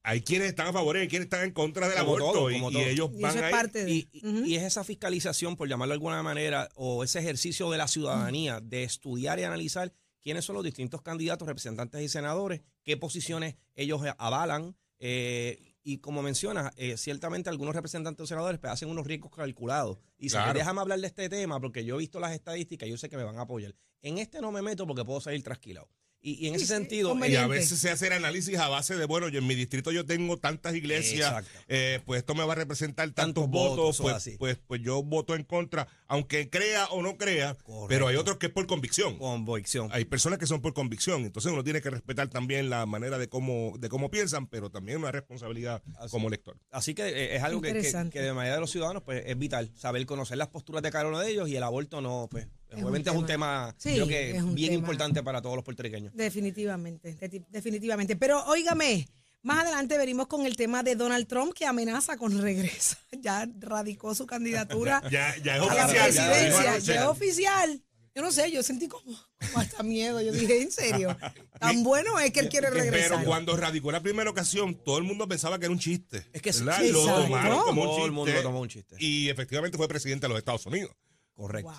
Hay 0.02 0.20
quienes 0.20 0.48
están 0.48 0.66
a 0.66 0.72
favor 0.72 0.98
y 0.98 1.08
quienes 1.08 1.26
están 1.26 1.44
en 1.44 1.52
contra 1.52 1.88
del 1.88 1.96
aborto 1.96 2.50
y, 2.50 2.56
ellos 2.76 3.10
van 3.18 3.38
y, 3.86 4.54
es 4.54 4.62
esa 4.62 4.84
fiscalización, 4.84 5.56
por 5.56 5.66
llamarlo 5.66 5.92
de 5.92 5.96
alguna 5.96 6.22
manera, 6.22 6.68
o 6.74 7.02
ese 7.02 7.20
ejercicio 7.20 7.70
de 7.70 7.78
la 7.78 7.88
ciudadanía 7.88 8.60
de 8.60 8.84
estudiar 8.84 9.38
y 9.38 9.44
analizar 9.44 9.94
quiénes 10.20 10.44
son 10.44 10.56
los 10.56 10.64
distintos 10.64 11.00
candidatos, 11.00 11.48
representantes 11.48 12.02
y 12.02 12.08
senadores, 12.08 12.60
qué 12.82 12.98
posiciones 12.98 13.56
ellos 13.74 14.02
avalan, 14.18 14.76
eh, 14.98 15.73
y 15.84 15.98
como 15.98 16.22
mencionas, 16.22 16.72
eh, 16.76 16.96
ciertamente 16.96 17.50
algunos 17.50 17.74
representantes 17.74 18.24
o 18.24 18.26
senadores 18.26 18.58
pues, 18.58 18.72
hacen 18.72 18.88
unos 18.88 19.06
riesgos 19.06 19.30
calculados. 19.30 19.98
Y 20.16 20.30
si 20.30 20.38
déjame 20.54 20.80
hablar 20.80 20.98
de 20.98 21.06
este 21.06 21.28
tema 21.28 21.60
porque 21.60 21.84
yo 21.84 21.96
he 21.96 21.98
visto 21.98 22.18
las 22.18 22.32
estadísticas, 22.32 22.88
yo 22.88 22.96
sé 22.96 23.10
que 23.10 23.18
me 23.18 23.24
van 23.24 23.38
a 23.38 23.42
apoyar. 23.42 23.74
En 24.00 24.18
este 24.18 24.40
no 24.40 24.50
me 24.50 24.62
meto 24.62 24.86
porque 24.86 25.04
puedo 25.04 25.20
salir 25.20 25.42
trasquilado. 25.42 25.88
Y, 26.26 26.48
en 26.48 26.54
ese 26.54 26.64
sentido... 26.64 27.14
y 27.28 27.36
a 27.36 27.46
veces 27.46 27.78
se 27.78 27.90
hace 27.90 28.06
el 28.06 28.14
análisis 28.14 28.56
a 28.56 28.68
base 28.68 28.96
de, 28.96 29.04
bueno, 29.04 29.28
yo 29.28 29.40
en 29.40 29.46
mi 29.46 29.54
distrito 29.54 29.92
yo 29.92 30.06
tengo 30.06 30.38
tantas 30.38 30.74
iglesias, 30.74 31.44
eh, 31.68 32.00
pues 32.06 32.20
esto 32.20 32.34
me 32.34 32.42
va 32.46 32.54
a 32.54 32.56
representar 32.56 33.10
tantos, 33.10 33.46
votos, 33.50 33.98
pues, 34.00 34.30
pues, 34.38 34.58
pues, 34.66 34.80
yo 34.80 35.02
voto 35.02 35.34
en 35.34 35.44
contra, 35.44 35.86
aunque 36.06 36.48
crea 36.48 36.86
o 36.86 37.02
no 37.02 37.18
crea, 37.18 37.58
pero 37.90 38.08
hay 38.08 38.16
otros 38.16 38.38
que 38.38 38.46
es 38.46 38.52
por 38.52 38.66
convicción. 38.66 39.18
Convicción. 39.18 39.90
Hay 39.92 40.06
personas 40.06 40.38
que 40.38 40.46
son 40.46 40.62
por 40.62 40.72
convicción, 40.72 41.26
entonces 41.26 41.52
uno 41.52 41.62
tiene 41.62 41.82
que 41.82 41.90
respetar 41.90 42.28
también 42.28 42.70
la 42.70 42.86
manera 42.86 43.18
de 43.18 43.28
cómo, 43.28 43.74
de 43.78 43.90
cómo 43.90 44.10
piensan, 44.10 44.46
pero 44.46 44.70
también 44.70 44.96
una 44.96 45.12
responsabilidad 45.12 45.82
como 46.10 46.30
lector. 46.30 46.56
Así 46.70 46.94
que 46.94 47.06
eh, 47.06 47.36
es 47.36 47.42
algo 47.42 47.60
que, 47.60 47.74
que, 48.10 48.22
de 48.22 48.32
manera 48.32 48.54
de 48.54 48.62
los 48.62 48.70
ciudadanos 48.70 49.02
pues 49.02 49.24
es 49.26 49.38
vital, 49.38 49.70
saber 49.76 50.06
conocer 50.06 50.38
las 50.38 50.48
posturas 50.48 50.82
de 50.82 50.90
cada 50.90 51.06
uno 51.06 51.18
de 51.18 51.30
ellos 51.30 51.50
y 51.50 51.56
el 51.56 51.62
aborto 51.62 52.00
no, 52.00 52.28
pues 52.30 52.48
Obviamente 52.74 53.10
es 53.10 53.16
un 53.16 53.26
tema, 53.26 53.74
creo 53.82 54.06
que 54.06 54.40
bien 54.52 54.72
importante 54.72 55.22
para 55.22 55.40
todos 55.40 55.56
los 55.56 55.64
puertorriqueños. 55.64 56.14
Definitivamente, 56.14 57.16
definitivamente. 57.50 58.16
Pero 58.16 58.44
óigame, 58.46 59.06
más 59.42 59.62
adelante 59.64 59.98
venimos 59.98 60.26
con 60.26 60.46
el 60.46 60.56
tema 60.56 60.82
de 60.82 60.96
Donald 60.96 61.26
Trump 61.26 61.52
que 61.52 61.66
amenaza 61.66 62.16
con 62.16 62.40
regreso. 62.40 62.96
Ya 63.20 63.48
radicó 63.58 64.14
su 64.14 64.26
candidatura 64.26 65.02
ya, 65.10 65.34
ya 65.38 65.56
es 65.56 65.62
a 65.62 65.64
oficial, 65.64 65.86
la 65.86 66.04
presidencia. 66.04 66.78
Ya, 66.78 66.94
es 67.02 67.06
oficial. 67.06 67.82
Yo 68.14 68.22
no 68.22 68.30
sé, 68.30 68.50
yo 68.52 68.62
sentí 68.62 68.86
como, 68.86 69.12
hasta 69.56 69.82
miedo. 69.82 70.20
Yo 70.20 70.30
dije, 70.30 70.62
¿en 70.62 70.70
serio? 70.70 71.16
Tan 71.58 71.82
bueno 71.82 72.18
es 72.20 72.32
que 72.32 72.40
él 72.40 72.48
quiere 72.48 72.70
regresar. 72.70 73.18
Pero 73.18 73.24
cuando 73.24 73.56
radicó 73.56 73.90
la 73.90 74.00
primera 74.00 74.30
ocasión, 74.30 74.74
todo 74.74 74.98
el 74.98 75.04
mundo 75.04 75.26
pensaba 75.26 75.58
que 75.58 75.64
era 75.64 75.72
un 75.72 75.80
chiste. 75.80 76.24
Es 76.32 76.40
que 76.40 76.52
¿verdad? 76.52 76.80
lo 76.90 77.04
tomaron 77.04 77.62
como 77.62 77.82
un 77.82 77.88
chiste. 77.88 77.96
Todo 77.96 78.06
el 78.06 78.12
mundo 78.12 78.32
lo 78.32 78.42
tomó 78.42 78.60
un 78.60 78.68
chiste. 78.68 78.96
Y 78.98 79.30
efectivamente 79.30 79.76
fue 79.76 79.88
presidente 79.88 80.26
de 80.26 80.28
los 80.28 80.38
Estados 80.38 80.64
Unidos. 80.66 80.92
Correcto. 81.34 81.72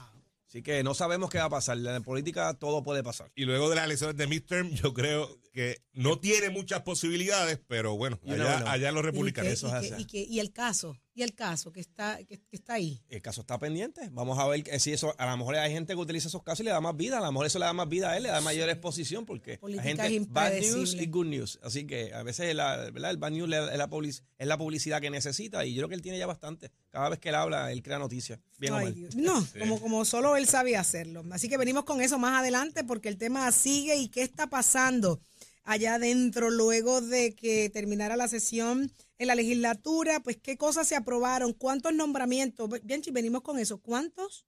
Así 0.48 0.62
que 0.62 0.84
no 0.84 0.94
sabemos 0.94 1.30
qué 1.30 1.40
va 1.40 1.46
a 1.46 1.50
pasar. 1.50 1.78
En 1.78 1.84
la 1.84 2.00
política 2.02 2.54
todo 2.54 2.84
puede 2.84 3.04
pasar. 3.04 3.32
Y 3.36 3.46
luego 3.46 3.70
de 3.70 3.76
las 3.76 3.86
elecciones 3.86 4.16
de 4.16 4.28
midterm, 4.28 4.72
yo 4.72 4.94
creo 4.94 5.40
que 5.54 5.82
no 5.94 6.20
tiene 6.20 6.50
muchas 6.50 6.82
posibilidades, 6.82 7.60
pero 7.68 7.98
bueno, 7.98 8.20
allá, 8.26 8.92
los 8.92 9.04
republicanos. 9.04 9.64
y 10.12 10.40
el 10.40 10.52
caso, 10.52 10.98
y 11.16 11.24
el 11.24 11.34
caso 11.34 11.72
que 11.72 11.80
está, 11.80 12.20
que, 12.26 12.42
está 12.52 12.74
ahí. 12.74 13.02
El 13.08 13.22
caso 13.22 13.40
está 13.40 13.58
pendiente. 13.58 14.10
Vamos 14.12 14.38
a 14.38 14.46
ver 14.48 14.64
si 14.82 14.92
eso, 14.92 15.16
a 15.18 15.32
lo 15.32 15.38
mejor 15.38 15.56
hay 15.56 15.72
gente 15.72 15.94
que 15.94 16.00
utiliza 16.00 16.28
esos 16.28 16.44
casos 16.44 16.60
y 16.60 16.64
le 16.64 16.72
da 16.72 16.82
más 16.82 16.96
vida. 16.98 17.20
A 17.20 17.22
lo 17.22 17.32
mejor 17.32 17.46
eso 17.46 17.58
le 17.58 17.66
da 17.66 17.72
más 17.72 17.88
vida 17.88 18.12
a 18.12 18.18
él, 18.18 18.24
le 18.24 18.30
da 18.30 18.42
mayor 18.42 18.70
exposición 18.70 19.26
porque 19.26 19.58
la 19.64 19.82
gente 19.82 20.26
bad 20.28 20.60
news 20.60 20.94
y 20.94 21.06
good 21.06 21.28
news. 21.28 21.58
Así 21.64 21.88
que 21.88 22.14
a 22.14 22.22
veces 22.24 22.54
la, 22.54 22.92
¿verdad? 22.92 23.12
el 23.12 23.18
bad 23.18 23.32
news 23.32 23.46
es 23.46 23.78
la, 23.78 23.90
es 24.38 24.48
la 24.48 24.58
publicidad 24.58 25.00
que 25.00 25.10
necesita 25.10 25.66
y 25.66 25.74
yo 25.74 25.80
creo 25.82 25.90
que 25.90 25.96
él 25.96 26.02
tiene 26.02 26.20
ya 26.20 26.28
bastante. 26.28 26.70
Cada 26.90 27.08
vez 27.08 27.20
que 27.20 27.30
él 27.30 27.36
habla, 27.36 27.72
él 27.72 27.82
crea 27.82 27.98
noticias. 27.98 28.40
Bien 28.58 28.74
No, 29.16 29.48
como, 29.58 29.80
como 29.80 30.04
solo 30.04 30.36
él 30.36 30.50
sabía 30.50 30.82
hacerlo. 30.82 31.24
Así 31.32 31.48
que 31.48 31.58
venimos 31.58 31.86
con 31.86 32.02
eso 32.02 32.20
más 32.20 32.42
adelante 32.42 32.84
porque 32.84 33.08
el 33.08 33.18
tema 33.18 33.50
sigue 33.54 33.96
y 33.96 34.10
qué 34.10 34.22
está 34.22 34.48
pasando 34.48 35.22
allá 35.64 35.96
adentro 35.96 36.50
luego 36.50 37.02
de 37.02 37.36
que 37.36 37.70
terminara 37.70 38.16
la 38.16 38.28
sesión 38.28 38.92
en 39.18 39.28
la 39.28 39.36
legislatura, 39.36 40.20
pues 40.22 40.38
qué 40.38 40.58
cosas 40.58 40.88
se 40.88 40.96
aprobaron, 40.96 41.54
cuántos 41.54 41.94
nombramientos, 41.94 42.70
Bianchi, 42.84 43.12
venimos 43.12 43.42
con 43.42 43.60
eso, 43.60 43.80
¿cuántos? 43.80 44.46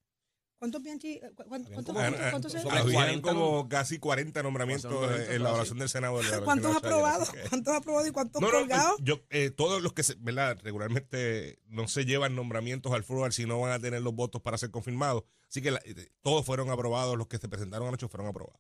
¿Cuántos, 0.58 0.82
Bianchi? 0.82 1.20
¿Cuántos, 1.48 1.72
cuántos, 1.72 1.94
cuántos, 2.32 3.22
como 3.22 3.70
casi 3.70 4.00
40 4.00 4.42
nombramientos 4.42 4.92
en 5.30 5.44
la 5.44 5.54
oración 5.54 5.78
del 5.78 5.88
Senado. 5.88 6.20
¿Cuántos 6.44 6.76
aprobados? 6.76 7.32
¿Cuántos 7.50 7.76
aprobados 7.76 8.10
y 8.10 8.12
cuántos 8.12 8.42
colgados? 8.42 8.98
yo, 9.04 9.22
eh, 9.30 9.52
todos 9.52 9.84
los 9.84 9.94
que, 9.94 10.02
¿verdad? 10.18 10.58
Regularmente 10.64 11.60
no 11.68 11.88
se 11.88 12.06
llevan 12.06 12.36
nombramientos 12.36 12.92
al 12.92 13.04
foro 13.04 13.32
si 13.32 13.46
no 13.46 13.60
van 13.60 13.72
a 13.72 13.80
tener 13.80 14.02
los 14.02 14.16
votos 14.16 14.42
para 14.42 14.58
ser 14.58 14.72
confirmados. 14.72 15.26
Así 15.48 15.62
que 15.62 15.70
eh, 15.70 16.12
todos 16.24 16.44
fueron 16.44 16.72
aprobados, 16.72 17.16
los 17.18 17.28
que 17.28 17.38
se 17.38 17.48
presentaron 17.48 17.88
anoche 17.88 18.08
fueron 18.08 18.28
aprobados. 18.28 18.60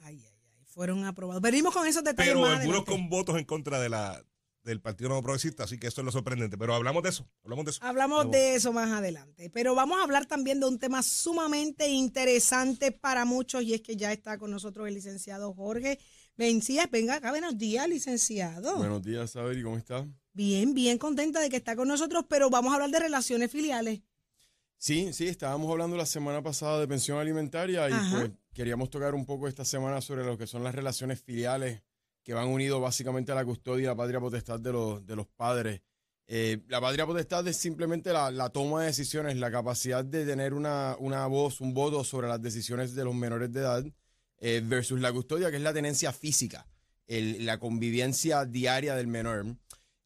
Ay, 0.00 0.22
ay, 0.22 0.34
ay, 0.58 0.64
fueron 0.66 1.06
aprobados. 1.06 1.40
Venimos 1.40 1.72
con 1.72 1.86
esos 1.86 2.04
detalles 2.04 2.34
Pero 2.34 2.44
algunos 2.44 2.84
con 2.84 3.08
votos 3.08 3.38
en 3.38 3.46
contra 3.46 3.80
de 3.80 3.88
la, 3.88 4.22
del 4.62 4.80
Partido 4.80 5.08
Nuevo 5.08 5.22
Progresista, 5.22 5.64
así 5.64 5.78
que 5.78 5.86
eso 5.86 6.00
es 6.00 6.04
lo 6.04 6.12
sorprendente. 6.12 6.58
Pero 6.58 6.74
hablamos 6.74 7.02
de 7.02 7.08
eso, 7.08 7.28
hablamos 7.44 7.64
de 7.64 7.70
eso. 7.72 7.80
Hablamos 7.82 8.30
de 8.30 8.54
eso 8.54 8.72
más 8.72 8.90
adelante. 8.90 9.50
Pero 9.50 9.74
vamos 9.74 9.98
a 9.98 10.02
hablar 10.02 10.26
también 10.26 10.60
de 10.60 10.66
un 10.66 10.78
tema 10.78 11.02
sumamente 11.02 11.88
interesante 11.88 12.92
para 12.92 13.24
muchos 13.24 13.62
y 13.62 13.74
es 13.74 13.80
que 13.82 13.96
ya 13.96 14.12
está 14.12 14.38
con 14.38 14.50
nosotros 14.50 14.88
el 14.88 14.94
licenciado 14.94 15.54
Jorge 15.54 15.98
Mencías. 16.36 16.90
Venga 16.90 17.16
acá, 17.16 17.30
buenos 17.30 17.58
días, 17.58 17.88
licenciado. 17.88 18.76
Buenos 18.76 19.02
días, 19.02 19.30
Saber, 19.30 19.58
¿y 19.58 19.62
cómo 19.62 19.76
está? 19.76 20.06
Bien, 20.32 20.74
bien 20.74 20.98
contenta 20.98 21.40
de 21.40 21.50
que 21.50 21.56
está 21.56 21.74
con 21.74 21.88
nosotros, 21.88 22.24
pero 22.28 22.50
vamos 22.50 22.72
a 22.72 22.74
hablar 22.74 22.90
de 22.90 23.00
relaciones 23.00 23.50
filiales. 23.50 24.00
Sí, 24.78 25.12
sí, 25.12 25.26
estábamos 25.26 25.70
hablando 25.70 25.96
la 25.96 26.06
semana 26.06 26.42
pasada 26.42 26.80
de 26.80 26.88
pensión 26.88 27.18
alimentaria 27.18 27.90
y 27.90 27.92
pues 28.10 28.30
queríamos 28.54 28.88
tocar 28.88 29.14
un 29.14 29.26
poco 29.26 29.46
esta 29.46 29.64
semana 29.64 30.00
sobre 30.00 30.24
lo 30.24 30.38
que 30.38 30.46
son 30.46 30.64
las 30.64 30.74
relaciones 30.74 31.20
filiales 31.20 31.82
que 32.22 32.34
van 32.34 32.48
unidos 32.48 32.80
básicamente 32.80 33.32
a 33.32 33.34
la 33.34 33.44
custodia 33.44 33.84
y 33.84 33.86
la 33.86 33.96
patria 33.96 34.20
potestad 34.20 34.60
de 34.60 34.72
los, 34.72 35.06
de 35.06 35.16
los 35.16 35.26
padres. 35.26 35.80
Eh, 36.32 36.60
la 36.68 36.80
patria 36.80 37.06
potestad 37.06 37.46
es 37.48 37.56
simplemente 37.56 38.12
la, 38.12 38.50
toma 38.50 38.82
de 38.82 38.86
decisiones, 38.86 39.36
la 39.36 39.50
capacidad 39.50 40.04
de 40.04 40.24
tener 40.24 40.54
una, 40.54 40.94
voz, 41.26 41.60
un 41.60 41.74
voto 41.74 42.04
sobre 42.04 42.28
las 42.28 42.40
decisiones 42.40 42.94
de 42.94 43.04
los 43.04 43.14
menores 43.14 43.52
de 43.52 43.60
edad, 43.60 43.84
eh, 44.38 44.62
versus 44.64 45.00
la 45.00 45.12
custodia, 45.12 45.50
que 45.50 45.56
es 45.56 45.62
la 45.62 45.72
tenencia 45.72 46.12
física, 46.12 46.66
la 47.08 47.58
convivencia 47.58 48.44
diaria 48.44 48.94
del 48.94 49.08
menor. 49.08 49.56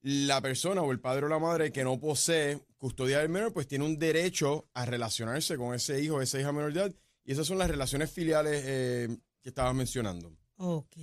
La 0.00 0.40
persona 0.40 0.80
o 0.82 0.92
el 0.92 1.00
padre 1.00 1.26
o 1.26 1.28
la 1.28 1.38
madre 1.38 1.72
que 1.72 1.84
no 1.84 2.00
posee 2.00 2.58
custodia 2.78 3.18
del 3.18 3.28
menor, 3.28 3.52
pues 3.52 3.66
tiene 3.66 3.84
un 3.84 3.98
derecho 3.98 4.68
a 4.72 4.86
relacionarse 4.86 5.56
con 5.56 5.74
ese 5.74 6.02
hijo 6.02 6.16
o 6.16 6.20
esa 6.22 6.40
hija 6.40 6.52
menor 6.52 6.72
de 6.72 6.80
edad. 6.80 6.94
Y 7.24 7.32
esas 7.32 7.46
son 7.46 7.58
las 7.58 7.68
relaciones 7.68 8.10
filiales 8.10 8.62
eh, 8.66 9.16
que 9.42 9.50
estabas 9.50 9.74
mencionando. 9.74 10.32
Ok. 10.56 10.96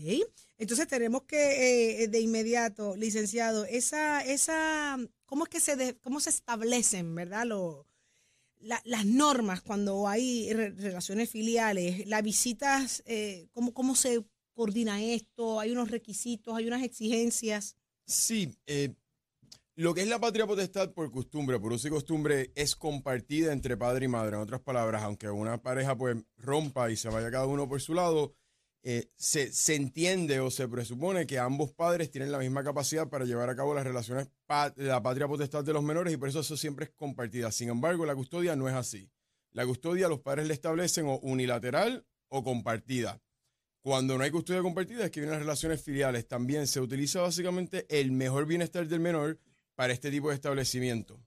Entonces 0.58 0.88
tenemos 0.88 1.24
que 1.24 2.04
eh, 2.04 2.08
de 2.08 2.20
inmediato, 2.20 2.96
licenciado, 2.96 3.66
esa, 3.66 4.24
esa, 4.24 4.98
¿cómo 5.26 5.44
es 5.44 5.50
que 5.50 5.60
se, 5.60 5.98
cómo 6.00 6.20
se 6.20 6.30
establecen, 6.30 7.14
verdad? 7.16 7.46
Lo, 7.46 7.88
las 8.60 9.06
normas 9.06 9.62
cuando 9.62 10.08
hay 10.08 10.54
relaciones 10.54 11.30
filiales, 11.30 12.06
las 12.08 12.24
visitas, 12.24 13.04
eh, 13.06 13.48
¿cómo, 13.54 13.74
¿cómo 13.74 13.96
se 13.96 14.24
coordina 14.54 15.02
esto? 15.04 15.60
¿Hay 15.60 15.72
unos 15.72 15.90
requisitos, 15.90 16.56
hay 16.56 16.68
unas 16.68 16.84
exigencias? 16.84 17.76
Sí, 18.06 18.56
eh, 18.68 18.94
lo 19.76 19.94
que 19.94 20.02
es 20.02 20.08
la 20.08 20.20
patria 20.20 20.46
potestad 20.46 20.94
por 20.94 21.12
costumbre, 21.12 21.60
por 21.60 21.74
uso 21.74 21.88
y 21.88 21.92
costumbre, 21.92 22.52
es 22.56 22.76
compartida 22.76 23.52
entre 23.52 23.78
padre 23.78 24.06
y 24.06 24.10
madre. 24.10 24.36
En 24.36 24.44
otras 24.44 24.62
palabras, 24.62 25.02
aunque 25.02 25.30
una 25.30 25.62
pareja 25.62 25.98
pues 25.98 26.18
rompa 26.38 26.92
y 26.92 26.98
se 26.98 27.10
vaya 27.10 27.32
cada 27.32 27.48
uno 27.48 27.68
por 27.68 27.82
su 27.82 27.94
lado, 27.94 28.36
eh, 28.84 29.10
se, 29.16 29.52
se, 29.52 29.76
entiende 29.76 30.40
o 30.40 30.50
se 30.50 30.68
presupone 30.68 31.28
que 31.28 31.38
ambos 31.38 31.72
padres 31.72 32.10
tienen 32.10 32.32
la 32.32 32.40
misma 32.40 32.64
capacidad 32.64 33.08
para 33.08 33.26
llevar 33.26 33.48
a 33.50 33.56
cabo 33.56 33.76
las 33.76 33.84
relaciones 33.84 34.28
de 34.76 34.88
la 34.88 35.04
patria 35.04 35.28
potestad 35.28 35.64
de 35.64 35.72
los 35.72 35.84
menores 35.84 36.14
y 36.14 36.18
por 36.18 36.30
eso 36.30 36.40
eso 36.40 36.58
siempre 36.58 36.86
es 36.86 36.92
compartida. 36.92 37.52
Sin 37.52 37.70
embargo, 37.70 38.08
la 38.08 38.16
custodia 38.16 38.56
no 38.56 38.68
es 38.68 38.74
así. 38.74 39.12
La 39.52 39.68
custodia 39.68 40.08
los 40.08 40.22
padres 40.22 40.48
le 40.48 40.56
establecen 40.56 41.06
o 41.06 41.20
unilateral 41.20 42.06
o 42.30 42.44
compartida. 42.44 43.22
Cuando 43.82 44.18
no 44.18 44.24
hay 44.24 44.32
custodia 44.32 44.62
compartida 44.62 45.06
es 45.06 45.12
que 45.12 45.20
vienen 45.20 45.34
las 45.38 45.46
relaciones 45.46 45.82
filiales. 45.84 46.28
También 46.28 46.66
se 46.66 46.80
utiliza 46.80 47.22
básicamente 47.22 47.86
el 47.90 48.12
mejor 48.12 48.48
bienestar 48.48 48.88
del 48.88 49.00
menor 49.00 49.40
para 49.76 49.94
este 49.94 50.10
tipo 50.10 50.30
de 50.30 50.36
establecimiento. 50.36 51.20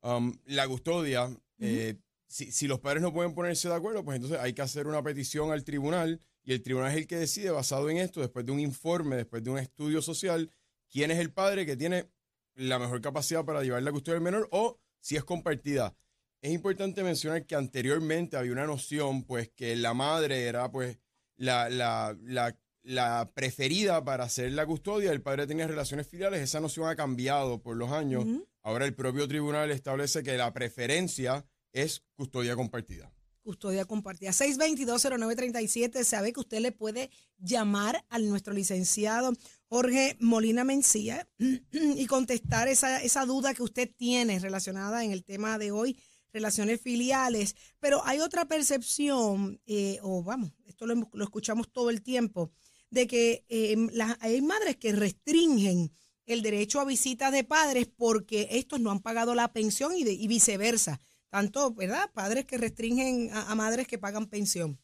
Um, 0.00 0.36
la 0.46 0.66
custodia, 0.66 1.30
eh, 1.60 1.96
si, 2.26 2.50
si, 2.50 2.66
los 2.66 2.80
padres 2.80 3.02
no 3.02 3.12
pueden 3.12 3.34
ponerse 3.34 3.68
de 3.68 3.74
acuerdo, 3.74 4.04
pues 4.04 4.16
entonces 4.16 4.38
hay 4.40 4.52
que 4.52 4.62
hacer 4.62 4.86
una 4.86 5.02
petición 5.02 5.50
al 5.50 5.64
tribunal 5.64 6.20
y 6.44 6.52
el 6.52 6.62
tribunal 6.62 6.92
es 6.92 6.98
el 6.98 7.06
que 7.06 7.16
decide, 7.16 7.50
basado 7.50 7.88
en 7.88 7.96
esto, 7.96 8.20
después 8.20 8.44
de 8.44 8.52
un 8.52 8.60
informe, 8.60 9.16
después 9.16 9.42
de 9.42 9.50
un 9.50 9.58
estudio 9.58 10.02
social, 10.02 10.50
quién 10.90 11.10
es 11.10 11.18
el 11.18 11.32
padre 11.32 11.64
que 11.64 11.76
tiene 11.76 12.10
la 12.54 12.78
mejor 12.78 13.00
capacidad 13.00 13.44
para 13.44 13.62
llevar 13.62 13.82
la 13.82 13.92
custodia 13.92 14.14
del 14.14 14.22
menor 14.22 14.48
o 14.52 14.78
si 15.00 15.16
es 15.16 15.24
compartida. 15.24 15.96
Es 16.42 16.52
importante 16.52 17.02
mencionar 17.02 17.46
que 17.46 17.54
anteriormente 17.54 18.36
había 18.36 18.52
una 18.52 18.66
noción, 18.66 19.24
pues, 19.24 19.48
que 19.48 19.74
la 19.76 19.94
madre 19.94 20.44
era, 20.44 20.70
pues, 20.70 20.98
la, 21.36 21.70
la, 21.70 22.14
la, 22.20 22.56
la 22.82 23.32
preferida 23.34 24.04
para 24.04 24.24
hacer 24.24 24.52
la 24.52 24.66
custodia, 24.66 25.10
el 25.10 25.22
padre 25.22 25.46
tenía 25.46 25.66
relaciones 25.66 26.06
filiales, 26.06 26.42
esa 26.42 26.60
noción 26.60 26.88
ha 26.88 26.94
cambiado 26.94 27.62
por 27.62 27.76
los 27.76 27.90
años. 27.90 28.26
Ahora 28.62 28.84
el 28.84 28.94
propio 28.94 29.26
tribunal 29.26 29.70
establece 29.70 30.22
que 30.22 30.36
la 30.36 30.52
preferencia 30.52 31.46
es 31.72 32.04
custodia 32.14 32.54
compartida. 32.54 33.13
Custodia 33.44 33.84
compartida. 33.84 34.30
622-0937. 34.30 36.02
Sabe 36.02 36.32
que 36.32 36.40
usted 36.40 36.60
le 36.60 36.72
puede 36.72 37.10
llamar 37.38 38.04
a 38.08 38.18
nuestro 38.18 38.54
licenciado 38.54 39.34
Jorge 39.68 40.16
Molina 40.18 40.64
Mencía 40.64 41.28
y 41.72 42.06
contestar 42.06 42.68
esa, 42.68 43.02
esa 43.02 43.26
duda 43.26 43.54
que 43.54 43.62
usted 43.62 43.90
tiene 43.94 44.38
relacionada 44.38 45.04
en 45.04 45.12
el 45.12 45.24
tema 45.24 45.58
de 45.58 45.72
hoy, 45.72 46.00
relaciones 46.32 46.80
filiales. 46.80 47.54
Pero 47.80 48.04
hay 48.04 48.20
otra 48.20 48.46
percepción, 48.46 49.60
eh, 49.66 49.98
o 50.02 50.22
vamos, 50.22 50.52
esto 50.66 50.86
lo, 50.86 51.08
lo, 51.12 51.24
escuchamos 51.24 51.70
todo 51.70 51.90
el 51.90 52.02
tiempo, 52.02 52.50
de 52.90 53.06
que 53.06 53.44
eh, 53.48 53.76
hay 54.20 54.40
madres 54.40 54.76
que 54.76 54.92
restringen 54.92 55.92
el 56.24 56.40
derecho 56.40 56.80
a 56.80 56.86
visitas 56.86 57.30
de 57.30 57.44
padres 57.44 57.88
porque 57.94 58.48
estos 58.52 58.80
no 58.80 58.90
han 58.90 59.00
pagado 59.00 59.34
la 59.34 59.52
pensión 59.52 59.92
y, 59.94 60.08
y 60.08 60.28
viceversa 60.28 61.00
tanto, 61.34 61.74
¿verdad? 61.74 62.08
Padres 62.14 62.44
que 62.44 62.58
restringen 62.58 63.28
a, 63.32 63.52
madres 63.56 63.88
que 63.88 63.98
pagan 63.98 64.26
pensión. 64.26 64.78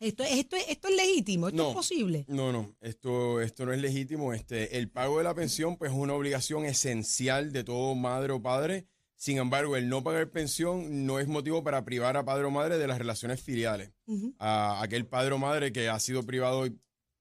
Esto, 0.00 0.24
esto, 0.24 0.56
esto 0.56 0.88
es 0.88 0.96
legítimo, 0.96 1.46
esto 1.46 1.68
es 1.68 1.74
posible. 1.76 2.24
No, 2.26 2.50
no, 2.50 2.74
esto, 2.80 3.40
esto 3.40 3.64
no 3.64 3.72
es 3.72 3.80
legítimo. 3.80 4.34
Este, 4.34 4.78
el 4.78 4.90
pago 4.90 5.18
de 5.18 5.24
la 5.24 5.32
pensión 5.32 5.76
pues, 5.76 5.92
es 5.92 5.96
una 5.96 6.14
obligación 6.14 6.64
esencial 6.64 7.52
de 7.52 7.62
todo 7.62 7.94
madre 7.94 8.32
o 8.32 8.42
padre. 8.42 8.88
Sin 9.14 9.38
embargo, 9.38 9.76
el 9.76 9.88
no 9.88 10.02
pagar 10.02 10.28
pensión 10.28 11.06
no 11.06 11.20
es 11.20 11.28
motivo 11.28 11.62
para 11.62 11.84
privar 11.84 12.16
a 12.16 12.24
padre 12.24 12.46
o 12.46 12.50
madre 12.50 12.78
de 12.78 12.86
las 12.88 12.98
relaciones 12.98 13.40
filiales. 13.40 13.92
A 14.40 14.82
aquel 14.82 15.06
padre 15.06 15.34
o 15.34 15.38
madre 15.38 15.70
que 15.70 15.88
ha 15.88 16.00
sido 16.00 16.24
privado 16.24 16.66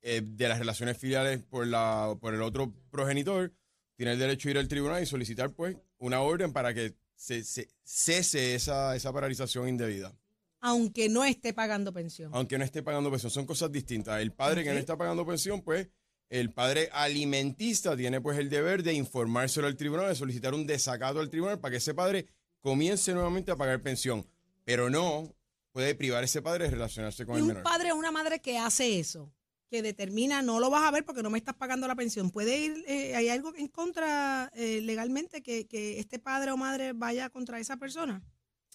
eh, 0.01 0.21
de 0.25 0.49
las 0.49 0.57
relaciones 0.57 0.97
filiales 0.97 1.43
por, 1.43 1.67
la, 1.67 2.17
por 2.19 2.33
el 2.33 2.41
otro 2.41 2.73
progenitor, 2.89 3.53
tiene 3.95 4.13
el 4.13 4.19
derecho 4.19 4.47
a 4.47 4.51
ir 4.51 4.57
al 4.57 4.67
tribunal 4.67 5.03
y 5.03 5.05
solicitar 5.05 5.51
pues 5.51 5.77
una 5.99 6.21
orden 6.21 6.51
para 6.51 6.73
que 6.73 6.95
se, 7.15 7.43
cese 7.83 8.55
esa, 8.55 8.95
esa 8.95 9.13
paralización 9.13 9.67
indebida. 9.67 10.13
Aunque 10.61 11.09
no 11.09 11.23
esté 11.23 11.53
pagando 11.53 11.93
pensión. 11.93 12.31
Aunque 12.33 12.57
no 12.57 12.63
esté 12.63 12.81
pagando 12.81 13.11
pensión. 13.11 13.31
Son 13.31 13.45
cosas 13.45 13.71
distintas. 13.71 14.21
El 14.21 14.33
padre 14.33 14.63
que 14.63 14.73
no 14.73 14.79
está 14.79 14.97
pagando 14.97 15.25
pensión, 15.25 15.61
pues 15.61 15.89
el 16.29 16.51
padre 16.51 16.89
alimentista 16.91 17.95
tiene 17.95 18.19
pues 18.19 18.39
el 18.39 18.49
deber 18.49 18.81
de 18.81 18.93
informárselo 18.93 19.67
al 19.67 19.77
tribunal, 19.77 20.09
de 20.09 20.15
solicitar 20.15 20.53
un 20.53 20.65
desacato 20.65 21.19
al 21.19 21.29
tribunal 21.29 21.59
para 21.59 21.71
que 21.71 21.77
ese 21.77 21.93
padre 21.93 22.27
comience 22.61 23.13
nuevamente 23.13 23.51
a 23.51 23.55
pagar 23.55 23.81
pensión. 23.81 24.27
Pero 24.63 24.89
no 24.89 25.35
puede 25.71 25.93
privar 25.93 26.23
a 26.23 26.25
ese 26.25 26.41
padre 26.41 26.65
de 26.65 26.71
relacionarse 26.71 27.25
con 27.25 27.37
el 27.37 27.43
menor. 27.43 27.57
un 27.57 27.63
padre 27.63 27.91
o 27.91 27.95
una 27.95 28.11
madre 28.11 28.39
que 28.39 28.57
hace 28.57 28.99
eso? 28.99 29.31
Que 29.75 29.81
determina 29.81 30.41
no 30.41 30.61
lo 30.61 30.69
vas 30.69 30.83
a 30.83 30.91
ver 30.91 31.03
porque 31.03 31.21
no 31.21 31.29
me 31.29 31.37
estás 31.37 31.55
pagando 31.55 31.85
la 31.85 31.95
pensión. 31.95 32.31
¿Puede 32.31 32.57
ir, 32.57 32.85
eh, 32.87 33.13
hay 33.13 33.27
algo 33.27 33.53
en 33.57 33.67
contra 33.67 34.49
eh, 34.55 34.79
legalmente 34.81 35.43
que, 35.43 35.99
este 35.99 36.17
padre 36.17 36.51
o 36.51 36.57
madre 36.57 36.93
vaya 36.93 37.29
contra 37.29 37.59
esa 37.59 37.75
persona? 37.75 38.23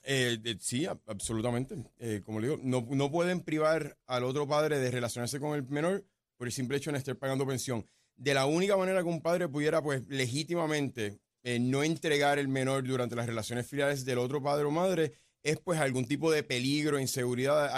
Eh, 0.03 0.39
sí, 0.61 0.87
absolutamente. 1.07 1.75
como 2.23 2.39
le 2.39 2.49
digo, 2.49 2.61
no, 2.63 2.87
no, 2.91 3.11
pueden 3.11 3.41
privar 3.41 3.97
al 4.07 4.25
otro 4.25 4.47
padre 4.47 4.79
de 4.79 4.91
relacionarse 4.91 5.41
con 5.41 5.55
el 5.55 5.67
menor 5.69 6.05
por 6.37 6.47
el 6.47 6.53
simple 6.53 6.77
hecho 6.77 6.93
de 6.93 6.99
estar 6.99 7.17
pagando 7.17 7.47
pensión. 7.47 7.87
De 8.17 8.35
la 8.35 8.45
única 8.45 8.77
manera 8.77 9.03
que 9.03 9.09
un 9.09 9.23
padre 9.23 9.49
pudiera, 9.49 9.83
pues, 9.83 10.03
legítimamente 10.09 11.19
no 11.61 11.83
entregar 11.83 12.39
el 12.39 12.49
menor 12.49 12.85
durante 12.85 13.17
las 13.17 13.25
relaciones 13.25 13.67
filiales 13.67 14.05
del 14.05 14.19
otro 14.19 14.43
padre 14.43 14.67
o 14.67 14.71
madre 14.71 15.15
es 15.43 15.59
pues 15.61 15.81
algún 15.81 16.07
tipo 16.07 16.31
de 16.31 16.43
peligro, 16.43 16.99
inseguridad, 16.99 17.71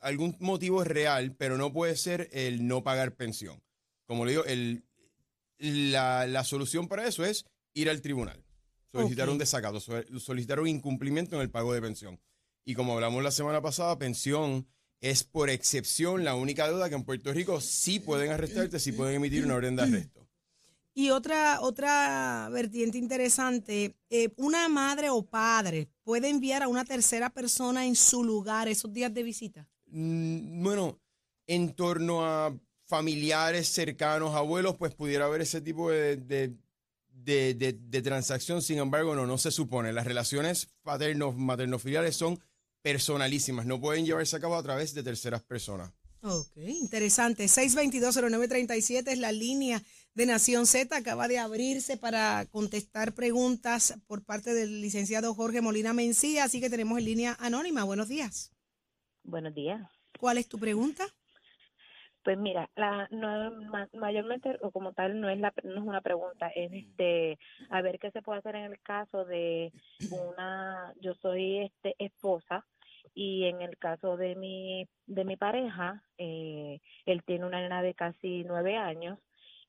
algún 0.00 0.36
motivo 0.40 0.84
real, 0.84 1.34
pero 1.36 1.56
no 1.56 1.72
puede 1.72 1.96
ser 1.96 2.28
el 2.32 2.66
no 2.66 2.82
pagar 2.82 3.16
pensión. 3.16 3.62
Como 4.06 4.24
le 4.24 4.32
digo, 4.32 4.44
el, 4.44 4.84
la, 5.58 6.44
solución 6.44 6.88
para 6.88 7.06
eso 7.06 7.24
es 7.24 7.46
ir 7.74 7.88
al 7.88 8.02
tribunal, 8.02 8.44
solicitar 8.92 9.28
un 9.28 9.38
desacato, 9.38 9.80
solicitar 9.80 10.60
un 10.60 10.68
incumplimiento 10.68 11.36
en 11.36 11.42
el 11.42 11.50
pago 11.50 11.72
de 11.72 11.80
pensión. 11.80 12.20
Y 12.64 12.74
como 12.74 12.94
hablamos 12.94 13.22
la 13.22 13.30
semana 13.30 13.62
pasada, 13.62 13.98
pensión 13.98 14.66
es 15.00 15.24
por 15.24 15.50
excepción 15.50 16.24
la 16.24 16.34
única 16.34 16.66
deuda 16.68 16.88
que 16.88 16.94
en 16.94 17.04
Puerto 17.04 17.32
Rico 17.32 17.60
sí 17.60 18.00
pueden 18.00 18.30
arrestarte, 18.30 18.78
sí 18.80 18.92
pueden 18.92 19.16
emitir 19.16 19.44
una 19.44 19.54
orden 19.54 19.76
de 19.76 19.82
arresto. 19.82 20.26
Y 20.94 21.10
otra, 21.10 21.60
otra 21.60 22.48
vertiente 22.50 22.96
interesante, 22.96 23.96
eh, 24.08 24.30
una 24.36 24.68
madre 24.68 25.10
o 25.10 25.26
padre 25.26 25.90
puede 26.06 26.28
enviar 26.28 26.62
a 26.62 26.68
una 26.68 26.84
tercera 26.84 27.30
persona 27.30 27.84
en 27.84 27.96
su 27.96 28.22
lugar 28.22 28.68
esos 28.68 28.92
días 28.92 29.12
de 29.12 29.24
visita. 29.24 29.68
Mm, 29.88 30.62
bueno, 30.62 31.00
en 31.48 31.74
torno 31.74 32.24
a 32.24 32.56
familiares 32.86 33.66
cercanos, 33.66 34.36
abuelos, 34.36 34.76
pues 34.76 34.94
pudiera 34.94 35.24
haber 35.24 35.40
ese 35.40 35.60
tipo 35.60 35.90
de, 35.90 36.54
de, 37.10 38.02
transacción. 38.02 38.62
Sin 38.62 38.78
embargo, 38.78 39.16
no, 39.16 39.26
no 39.26 39.36
se 39.36 39.50
supone. 39.50 39.92
Las 39.92 40.06
relaciones 40.06 40.68
paternos, 40.84 41.36
materno-filiales 41.36 42.14
son 42.14 42.38
personalísimas, 42.82 43.66
no 43.66 43.80
pueden 43.80 44.06
llevarse 44.06 44.36
a 44.36 44.40
cabo 44.40 44.54
a 44.54 44.62
través 44.62 44.94
de 44.94 45.02
terceras 45.02 45.42
personas. 45.42 45.90
Ok, 46.22 46.56
interesante. 46.56 47.46
622-0937 47.46 49.08
es 49.08 49.18
la 49.18 49.32
línea 49.32 49.82
de 50.16 50.24
Nación 50.24 50.66
Z. 50.66 50.96
Acaba 50.96 51.28
de 51.28 51.38
abrirse 51.38 51.98
para 51.98 52.46
contestar 52.50 53.12
preguntas 53.12 54.02
por 54.08 54.24
parte 54.24 54.54
del 54.54 54.80
licenciado 54.80 55.34
Jorge 55.34 55.60
Molina 55.60 55.92
Mencía, 55.92 56.44
así 56.44 56.58
que 56.58 56.70
tenemos 56.70 56.98
en 56.98 57.04
línea 57.04 57.36
anónima. 57.38 57.84
Buenos 57.84 58.08
días. 58.08 58.50
Buenos 59.22 59.54
días. 59.54 59.82
¿Cuál 60.18 60.38
es 60.38 60.48
tu 60.48 60.58
pregunta? 60.58 61.04
Pues 62.24 62.38
mira, 62.38 62.68
la, 62.74 63.06
no, 63.10 63.52
mayormente 63.92 64.56
o 64.62 64.72
como 64.72 64.92
tal 64.94 65.20
no 65.20 65.28
es 65.28 65.38
la 65.38 65.52
no 65.62 65.80
es 65.82 65.86
una 65.86 66.00
pregunta, 66.00 66.48
es 66.48 66.72
este 66.72 67.38
a 67.70 67.82
ver 67.82 68.00
qué 68.00 68.10
se 68.10 68.22
puede 68.22 68.40
hacer 68.40 68.56
en 68.56 68.72
el 68.72 68.80
caso 68.80 69.24
de 69.26 69.70
una 70.10 70.92
yo 71.00 71.14
soy 71.14 71.58
este 71.58 71.94
esposa 71.98 72.66
y 73.14 73.44
en 73.44 73.62
el 73.62 73.78
caso 73.78 74.16
de 74.16 74.34
mi 74.34 74.88
de 75.06 75.24
mi 75.24 75.36
pareja 75.36 76.02
eh, 76.18 76.80
él 77.04 77.22
tiene 77.24 77.46
una 77.46 77.60
nena 77.60 77.80
de 77.80 77.94
casi 77.94 78.42
nueve 78.42 78.76
años 78.76 79.20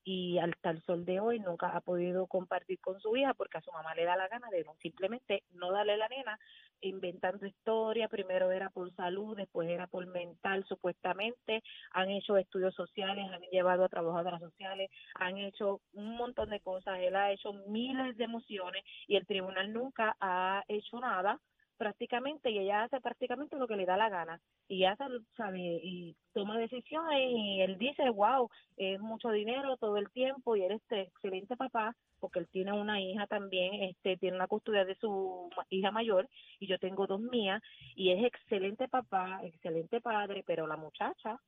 y 0.08 0.39
hasta 0.39 0.70
el 0.70 0.82
sol 0.84 1.04
de 1.04 1.20
hoy 1.20 1.38
nunca 1.41 1.67
ha 1.67 1.82
podido 1.82 2.28
compartir 2.28 2.80
con 2.80 2.98
su 3.02 3.17
hija 3.17 3.34
porque 3.34 3.58
a 3.58 3.62
su 3.62 3.74
mamá 3.74 3.93
le 3.93 4.06
da 4.06 4.15
la 4.15 4.30
gana 4.30 4.50
de 4.50 4.63
no 4.63 4.74
simplemente 4.82 5.43
no 5.52 5.70
darle 5.74 5.98
la 5.98 6.08
nena 6.08 6.39
inventando 6.80 7.46
historia, 7.46 8.08
primero 8.08 8.50
era 8.52 8.70
por 8.70 8.89
salud, 8.96 9.36
después 9.36 9.67
era 9.67 9.86
por 9.88 10.06
mental 10.06 10.63
supuestamente, 10.65 11.62
han 11.91 12.10
hecho 12.10 12.38
estudios 12.38 12.74
sociales, 12.74 13.30
han 13.30 13.41
llevado 13.52 13.84
a 13.84 13.89
trabajadoras 13.89 14.39
sociales, 14.39 14.89
han 15.15 15.39
hecho 15.39 15.82
un 15.91 16.15
montón 16.15 16.52
de 16.52 16.62
cosas, 16.62 17.00
él 17.00 17.13
ha 17.17 17.34
hecho 17.34 17.52
miles 17.67 18.15
de 18.15 18.24
emociones 18.24 18.86
y 19.08 19.17
el 19.17 19.28
tribunal 19.28 19.74
nunca 19.74 20.15
ha 20.22 20.63
hecho 20.70 21.02
nada 21.02 21.38
prácticamente 21.78 22.52
y 22.52 22.60
ella 22.60 22.84
hace 22.84 23.00
prácticamente 23.00 23.56
lo 23.58 23.68
que 23.68 23.76
le 23.76 23.86
da 23.86 23.98
la 23.98 24.10
gana. 24.10 24.42
Y 24.68 24.84
hace 24.86 25.04
sabe 25.36 25.60
y 25.60 26.16
toma 26.34 26.58
decisiones 26.58 27.32
y 27.32 27.62
él 27.62 27.78
dice 27.78 28.10
wow 28.10 28.50
es 28.76 29.00
mucho 29.00 29.30
dinero 29.30 29.78
todo 29.78 29.98
el 29.98 30.10
tiempo 30.12 30.56
y 30.56 30.63
él 30.63 30.74
es 30.74 30.82
este 30.82 31.02
excelente 31.02 31.56
papá 31.56 31.96
porque 32.20 32.40
él 32.40 32.48
tiene 32.52 32.74
una 32.74 33.02
hija 33.02 33.28
también 33.28 33.84
este 33.84 34.18
tiene 34.18 34.36
una 34.38 34.48
custodia 34.48 34.86
de 34.86 34.96
su 34.96 35.50
hija 35.70 35.92
mayor 35.92 36.28
y 36.60 36.68
yo 36.68 36.78
tengo 36.80 37.08
dos 37.08 37.22
mías 37.22 37.62
y 37.96 38.12
es 38.12 38.24
excelente 38.24 38.88
papá 38.88 39.40
excelente 39.44 40.02
padre 40.02 40.44
pero 40.46 40.68
la 40.68 40.78
muchacha 40.78 41.40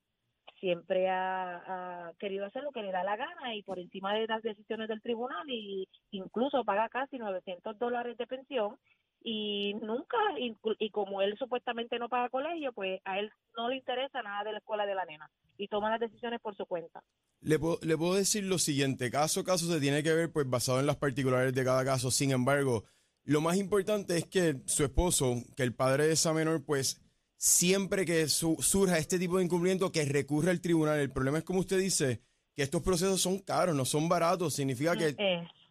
siempre 0.60 1.10
ha, 1.10 2.12
querido 2.20 2.46
hacer 2.46 2.64
lo 2.64 2.72
que 2.72 2.84
le 2.84 2.92
da 2.92 3.04
la 3.04 3.16
gana 3.16 3.56
y 3.56 3.64
por 3.64 3.80
encima 3.80 4.14
de 4.14 4.28
las 4.28 4.42
decisiones 4.42 4.88
del 4.88 5.02
tribunal 5.02 5.50
y 5.50 5.88
incluso 6.12 6.64
paga 6.64 6.90
casi 6.90 7.18
900 7.18 7.78
dólares 7.78 8.18
de 8.18 8.28
pensión 8.28 8.78
y 9.22 9.74
nunca, 9.82 10.18
y, 10.40 10.56
y, 10.80 10.90
como 10.92 11.22
él 11.22 11.36
supuestamente 11.38 12.00
no 12.00 12.10
paga 12.10 12.30
colegio, 12.30 12.72
pues 12.74 13.02
a 13.06 13.20
él 13.20 13.32
no 13.58 13.70
le 13.70 13.78
interesa 13.78 14.22
nada 14.22 14.44
de 14.44 14.54
la 14.54 14.60
escuela 14.60 14.86
de 14.86 14.96
la 14.96 15.06
nena 15.06 15.30
y 15.58 15.68
toma 15.68 15.90
las 15.90 16.00
decisiones 16.00 16.40
por 16.42 16.56
su 16.56 16.66
cuenta. 16.66 17.04
Le 17.42 17.60
puedo, 17.60 17.80
le 17.82 17.98
puedo 17.98 18.16
decir 18.16 18.44
lo 18.44 18.60
siguiente, 18.60 19.12
caso 19.12 19.42
a 19.42 19.44
caso 19.44 19.66
se 19.72 19.80
tiene 19.80 20.04
que 20.04 20.14
ver 20.14 20.32
pues 20.32 20.50
basado 20.50 20.80
en 20.80 20.86
las 20.86 20.98
particulares 20.98 21.54
de 21.54 21.66
cada 21.66 21.84
caso, 21.84 22.12
sin 22.12 22.32
embargo, 22.32 22.86
lo 23.24 23.42
más 23.42 23.58
importante 23.58 24.18
es 24.18 24.26
que 24.26 24.62
su 24.66 24.84
esposo, 24.84 25.36
que 25.56 25.64
el 25.64 25.76
padre 25.76 26.08
de 26.08 26.14
esa 26.14 26.34
menor, 26.34 26.66
pues 26.66 27.02
siempre 27.38 28.06
que 28.06 28.28
surja 28.28 28.98
este 28.98 29.20
tipo 29.20 29.38
de 29.38 29.46
incumplimiento, 29.46 29.92
que 29.92 30.04
recurra 30.06 30.52
al 30.52 30.62
tribunal. 30.62 31.00
El 31.00 31.12
problema 31.12 31.38
es, 31.38 31.44
como 31.44 31.60
usted 31.60 31.80
dice, 31.80 32.22
que 32.56 32.64
estos 32.64 32.82
procesos 32.82 33.22
son 33.22 33.40
caros, 33.40 33.76
no 33.76 33.86
son 33.86 34.10
baratos. 34.10 34.54
Significa 34.54 34.96
que 34.96 35.16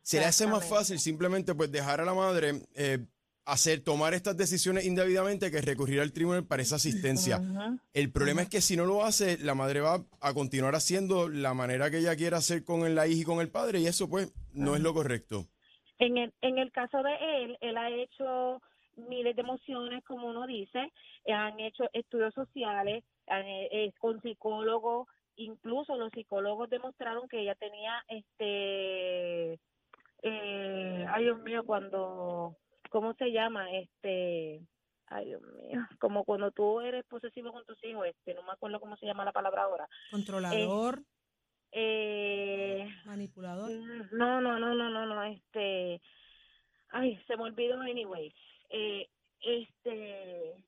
se 0.02 0.18
le 0.18 0.24
hace 0.24 0.46
más 0.46 0.66
fácil 0.66 0.98
simplemente 0.98 1.54
pues 1.54 1.70
dejar 1.70 2.00
a 2.00 2.04
la 2.04 2.14
madre 2.14 2.62
eh, 2.74 3.04
hacer, 3.48 3.82
tomar 3.82 4.12
estas 4.12 4.36
decisiones 4.36 4.84
indebidamente 4.84 5.50
que 5.50 5.62
recurrir 5.62 6.00
al 6.00 6.12
tribunal 6.12 6.46
para 6.46 6.62
esa 6.62 6.76
asistencia. 6.76 7.40
El 7.94 8.12
problema 8.12 8.42
es 8.42 8.50
que 8.50 8.60
si 8.60 8.76
no 8.76 8.84
lo 8.84 9.04
hace, 9.04 9.38
la 9.38 9.54
madre 9.54 9.80
va 9.80 10.04
a 10.20 10.34
continuar 10.34 10.74
haciendo 10.74 11.28
la 11.28 11.54
manera 11.54 11.90
que 11.90 11.98
ella 11.98 12.14
quiera 12.14 12.38
hacer 12.38 12.62
con 12.62 12.94
la 12.94 13.06
hija 13.06 13.22
y 13.22 13.24
con 13.24 13.40
el 13.40 13.50
padre 13.50 13.80
y 13.80 13.86
eso 13.86 14.08
pues 14.08 14.32
no 14.52 14.76
es 14.76 14.82
lo 14.82 14.92
correcto. 14.92 15.46
En 15.98 16.18
el, 16.18 16.32
en 16.42 16.58
el 16.58 16.70
caso 16.70 17.02
de 17.02 17.14
él, 17.42 17.58
él 17.60 17.76
ha 17.76 17.90
hecho 17.90 18.60
miles 18.96 19.34
de 19.34 19.42
emociones, 19.42 20.04
como 20.04 20.28
uno 20.28 20.46
dice, 20.46 20.92
han 21.26 21.58
hecho 21.58 21.84
estudios 21.92 22.34
sociales, 22.34 23.02
es 23.72 23.94
con 23.96 24.20
psicólogos, 24.20 25.08
incluso 25.36 25.96
los 25.96 26.12
psicólogos 26.12 26.68
demostraron 26.68 27.28
que 27.28 27.40
ella 27.40 27.54
tenía 27.54 28.04
este 28.08 29.58
eh, 30.22 31.06
ay 31.08 31.24
Dios 31.24 31.40
mío 31.42 31.62
cuando 31.64 32.56
¿cómo 32.88 33.14
se 33.14 33.32
llama? 33.32 33.70
Este, 33.72 34.60
ay 35.06 35.26
Dios 35.26 35.42
mío, 35.42 35.86
como 35.98 36.24
cuando 36.24 36.50
tú 36.50 36.80
eres 36.80 37.04
posesivo 37.06 37.52
con 37.52 37.64
tus 37.64 37.82
hijos, 37.84 38.06
este, 38.06 38.34
no 38.34 38.42
me 38.42 38.52
acuerdo 38.52 38.80
cómo 38.80 38.96
se 38.96 39.06
llama 39.06 39.24
la 39.24 39.32
palabra 39.32 39.62
ahora. 39.62 39.88
Controlador. 40.10 41.02
Eh, 41.70 42.88
manipulador. 43.04 43.70
Mm, 43.70 44.08
no, 44.12 44.40
no, 44.40 44.58
no, 44.58 44.74
no, 44.74 44.90
no, 44.90 45.06
no, 45.06 45.22
este, 45.24 46.00
ay, 46.90 47.20
se 47.26 47.36
me 47.36 47.44
olvidó 47.44 47.80
anyway. 47.80 48.34
Eh, 48.70 49.08
este, 49.40 50.64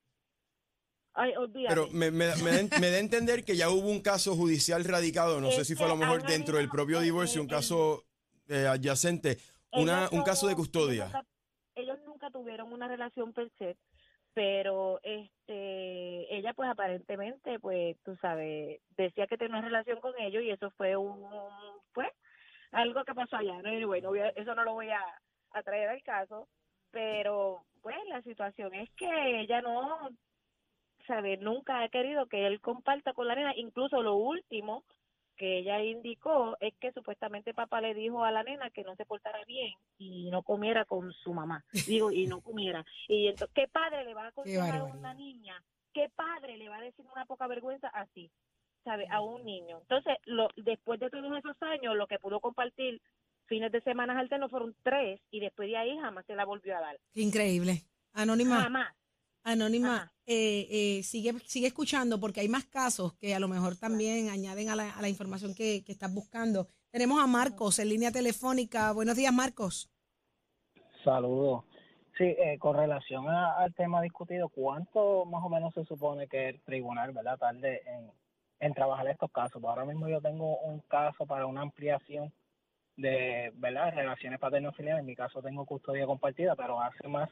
Ay, 1.13 1.33
Pero 1.69 1.89
me, 1.91 2.11
me, 2.13 2.35
me, 2.37 2.51
da, 2.51 2.97
a 2.97 2.99
entender 2.99 3.45
que 3.45 3.57
ya 3.57 3.69
hubo 3.69 3.89
un 3.89 4.01
caso 4.01 4.37
judicial 4.37 4.85
radicado, 4.85 5.41
no 5.41 5.51
sé 5.51 5.65
si 5.65 5.75
fue 5.75 5.87
a 5.87 5.89
lo 5.89 5.97
mejor 5.97 6.23
dentro 6.23 6.59
del 6.59 6.69
propio 6.69 7.01
divorcio, 7.01 7.43
un 7.43 7.49
caso 7.49 8.05
eh, 8.47 8.67
adyacente, 8.67 9.39
una, 9.73 10.09
un 10.13 10.23
caso 10.23 10.47
de 10.47 10.55
custodia 10.55 11.11
tuvieron 12.31 12.73
una 12.73 12.89
relación 12.89 13.33
per 13.33 13.51
se, 13.59 13.77
pero 14.35 15.01
este 15.03 16.37
ella 16.37 16.55
pues 16.55 16.71
aparentemente 16.71 17.59
pues 17.59 17.97
tú 18.05 18.17
sabes 18.17 18.81
decía 18.97 19.27
que 19.27 19.37
tenía 19.37 19.59
una 19.59 19.67
relación 19.67 20.01
con 20.01 20.13
ellos 20.19 20.43
y 20.43 20.51
eso 20.51 20.71
fue 20.73 20.97
un 20.97 21.29
pues 21.93 22.09
algo 22.73 23.05
que 23.05 23.15
pasó 23.15 23.37
allá. 23.37 23.61
No 23.63 23.87
bueno 23.87 24.15
eso 24.15 24.55
no 24.55 24.65
lo 24.65 24.75
voy 24.75 24.91
a, 24.91 25.03
a 25.53 25.63
traer 25.63 25.89
al 25.89 26.03
caso 26.03 26.49
pero 26.91 27.65
pues 27.83 27.97
la 28.09 28.23
situación 28.23 28.75
es 28.75 28.91
que 28.97 29.41
ella 29.41 29.63
no 29.63 30.11
sabe 31.07 31.37
nunca 31.39 31.83
ha 31.83 31.89
querido 31.89 32.27
que 32.27 32.47
él 32.47 32.61
comparta 32.61 33.13
con 33.13 33.27
la 33.27 33.35
nena. 33.35 33.53
Incluso 33.57 34.03
lo 34.03 34.15
último 34.15 34.85
que 35.41 35.61
ella 35.61 35.83
indicó 35.83 36.55
es 36.61 36.75
que 36.79 36.93
supuestamente 36.93 37.55
papá 37.55 37.81
le 37.81 37.95
dijo 37.95 38.23
a 38.23 38.31
la 38.31 38.43
nena 38.43 38.69
que 38.69 38.85
no 38.85 38.95
se 38.97 39.07
portara 39.07 39.43
bien 39.47 39.73
y 39.97 40.31
no 40.31 40.43
comiera 40.43 40.85
con 40.85 41.15
su 41.15 41.33
mamá. 41.33 41.65
Digo, 41.87 42.13
y 42.13 42.27
no 42.27 42.43
comiera. 42.43 42.85
Y 43.09 43.29
entonces, 43.29 43.55
¿qué 43.55 43.67
padre 43.67 44.05
le 44.05 44.13
va 44.13 44.25
a 44.25 44.29
aconsejar 44.29 44.81
a 44.81 44.85
una 44.85 45.15
niña? 45.15 45.55
¿Qué 45.95 46.11
padre 46.15 46.59
le 46.59 46.69
va 46.69 46.77
a 46.77 46.83
decir 46.83 47.07
una 47.11 47.25
poca 47.25 47.47
vergüenza 47.47 47.89
así? 47.89 48.31
¿Sabe? 48.85 49.07
A 49.11 49.23
un 49.23 49.43
niño. 49.47 49.79
Entonces, 49.81 50.19
lo, 50.27 50.51
después 50.57 51.01
de 51.01 51.09
todos 51.09 51.39
esos 51.39 51.57
años, 51.63 51.97
lo 51.97 52.07
que 52.07 52.19
pudo 52.19 52.41
compartir 52.41 53.01
fines 53.47 53.73
de 53.73 53.81
semana 53.81 54.19
alternos 54.19 54.51
fueron 54.51 54.77
tres 54.83 55.23
y 55.31 55.41
después 55.41 55.71
de 55.71 55.79
ahí 55.79 55.99
jamás 56.01 56.27
se 56.27 56.35
la 56.35 56.45
volvió 56.45 56.77
a 56.77 56.81
dar. 56.81 56.99
increíble. 57.15 57.83
Anónima. 58.13 58.61
Jamás. 58.61 58.95
Anónima, 59.43 60.13
eh, 60.27 60.67
eh, 60.71 61.03
sigue, 61.03 61.33
sigue 61.47 61.69
escuchando 61.69 62.21
porque 62.21 62.41
hay 62.41 62.49
más 62.49 62.67
casos 62.67 63.15
que 63.15 63.35
a 63.35 63.41
lo 63.41 63.49
mejor 63.49 63.77
también 63.77 64.29
añaden 64.29 64.69
a 64.69 64.77
la, 64.77 64.91
a 64.91 65.01
la 65.01 65.09
información 65.09 65.55
que, 65.55 65.83
que, 65.85 65.93
estás 65.93 66.13
buscando. 66.13 66.69
Tenemos 66.91 67.23
a 67.23 67.27
Marcos 67.27 67.79
en 67.79 67.89
línea 67.89 68.13
telefónica. 68.13 68.93
Buenos 68.93 69.17
días, 69.17 69.33
Marcos. 69.33 69.91
Saludos. 71.03 71.65
Sí, 72.19 72.25
eh, 72.25 72.59
con 72.59 72.77
relación 72.77 73.27
al 73.29 73.73
tema 73.75 74.03
discutido, 74.03 74.51
¿cuánto 74.51 75.25
más 75.25 75.43
o 75.43 75.49
menos 75.49 75.73
se 75.73 75.85
supone 75.87 76.29
que 76.29 76.51
el 76.51 76.61
tribunal, 76.61 77.13
¿verdad?, 77.13 77.39
tarde 77.39 77.81
en, 77.87 78.13
en 78.61 78.75
trabajar 78.75 79.09
estos 79.09 79.33
casos. 79.33 79.65
Ahora 79.65 79.87
mismo 79.87 80.07
yo 80.07 80.21
tengo 80.21 80.59
un 80.59 80.81
caso 80.81 81.25
para 81.25 81.47
una 81.47 81.63
ampliación 81.63 82.31
de, 82.97 83.51
¿verdad?, 83.55 83.95
relaciones 83.95 84.39
paterno-filiales. 84.39 85.01
En 85.01 85.07
mi 85.07 85.17
caso 85.17 85.41
tengo 85.41 85.65
custodia 85.65 86.05
compartida, 86.05 86.55
pero 86.55 86.81
hace 86.83 87.09
más 87.09 87.31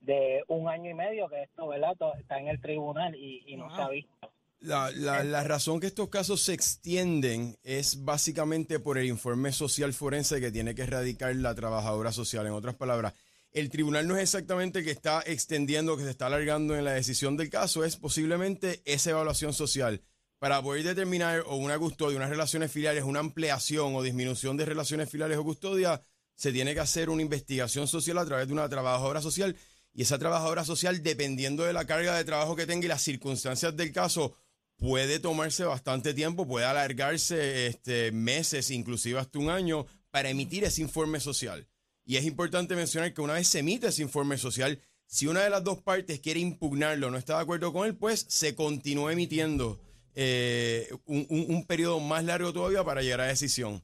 de 0.00 0.42
un 0.48 0.68
año 0.68 0.90
y 0.90 0.94
medio 0.94 1.28
que 1.28 1.42
esto, 1.42 1.68
¿verdad? 1.68 1.96
Está 2.18 2.38
en 2.38 2.48
el 2.48 2.60
tribunal 2.60 3.14
y, 3.14 3.56
no 3.56 3.74
se 3.74 3.82
ha 3.82 3.88
visto. 3.88 4.32
La, 4.60 4.90
la, 4.90 5.24
la, 5.24 5.42
razón 5.42 5.80
que 5.80 5.86
estos 5.86 6.10
casos 6.10 6.42
se 6.42 6.52
extienden 6.52 7.56
es 7.62 8.04
básicamente 8.04 8.78
por 8.78 8.98
el 8.98 9.06
informe 9.06 9.52
social 9.52 9.94
forense 9.94 10.38
que 10.38 10.52
tiene 10.52 10.74
que 10.74 10.82
erradicar 10.82 11.34
la 11.36 11.54
trabajadora 11.54 12.12
social. 12.12 12.46
En 12.46 12.52
otras 12.52 12.74
palabras, 12.74 13.14
el 13.52 13.68
tribunal 13.68 14.06
no 14.06 14.16
es 14.16 14.22
exactamente 14.22 14.80
el 14.80 14.84
que 14.84 14.90
está 14.92 15.22
extendiendo, 15.26 15.96
que 15.96 16.04
se 16.04 16.10
está 16.10 16.26
alargando 16.26 16.76
en 16.76 16.84
la 16.84 16.92
decisión 16.92 17.36
del 17.36 17.50
caso, 17.50 17.84
es 17.84 17.96
posiblemente 17.96 18.80
esa 18.84 19.10
evaluación 19.10 19.52
social. 19.52 20.02
Para 20.38 20.62
poder 20.62 20.84
determinar 20.84 21.42
o 21.46 21.56
una 21.56 21.78
custodia, 21.78 22.16
unas 22.16 22.30
relaciones 22.30 22.70
filiales, 22.70 23.04
una 23.04 23.20
ampliación 23.20 23.94
o 23.94 24.02
disminución 24.02 24.56
de 24.56 24.66
relaciones 24.66 25.10
filiales 25.10 25.36
o 25.36 25.44
custodia, 25.44 26.00
se 26.34 26.52
tiene 26.52 26.72
que 26.72 26.80
hacer 26.80 27.10
una 27.10 27.22
investigación 27.22 27.88
social 27.88 28.16
a 28.18 28.24
través 28.24 28.46
de 28.46 28.54
una 28.54 28.68
trabajadora 28.68 29.20
social 29.20 29.56
y 29.92 30.02
esa 30.02 30.18
trabajadora 30.18 30.64
social, 30.64 31.02
dependiendo 31.02 31.64
de 31.64 31.72
la 31.72 31.86
carga 31.86 32.16
de 32.16 32.24
trabajo 32.24 32.56
que 32.56 32.66
tenga 32.66 32.84
y 32.84 32.88
las 32.88 33.02
circunstancias 33.02 33.76
del 33.76 33.92
caso, 33.92 34.34
puede 34.76 35.18
tomarse 35.18 35.64
bastante 35.64 36.14
tiempo, 36.14 36.46
puede 36.46 36.66
alargarse 36.66 37.66
este, 37.66 38.12
meses, 38.12 38.70
inclusive 38.70 39.18
hasta 39.18 39.38
un 39.38 39.50
año, 39.50 39.86
para 40.10 40.30
emitir 40.30 40.64
ese 40.64 40.82
informe 40.82 41.20
social. 41.20 41.68
Y 42.04 42.16
es 42.16 42.24
importante 42.24 42.74
mencionar 42.76 43.12
que 43.12 43.20
una 43.20 43.34
vez 43.34 43.48
se 43.48 43.60
emite 43.60 43.88
ese 43.88 44.02
informe 44.02 44.38
social, 44.38 44.80
si 45.06 45.26
una 45.26 45.42
de 45.42 45.50
las 45.50 45.64
dos 45.64 45.82
partes 45.82 46.20
quiere 46.20 46.40
impugnarlo 46.40 47.10
no 47.10 47.18
está 47.18 47.36
de 47.36 47.42
acuerdo 47.42 47.72
con 47.72 47.86
él, 47.86 47.96
pues 47.96 48.26
se 48.28 48.54
continúa 48.54 49.12
emitiendo 49.12 49.80
eh, 50.14 50.88
un, 51.04 51.26
un 51.28 51.66
periodo 51.66 51.98
más 51.98 52.24
largo 52.24 52.52
todavía 52.52 52.84
para 52.84 53.02
llegar 53.02 53.20
a 53.20 53.26
decisión 53.26 53.82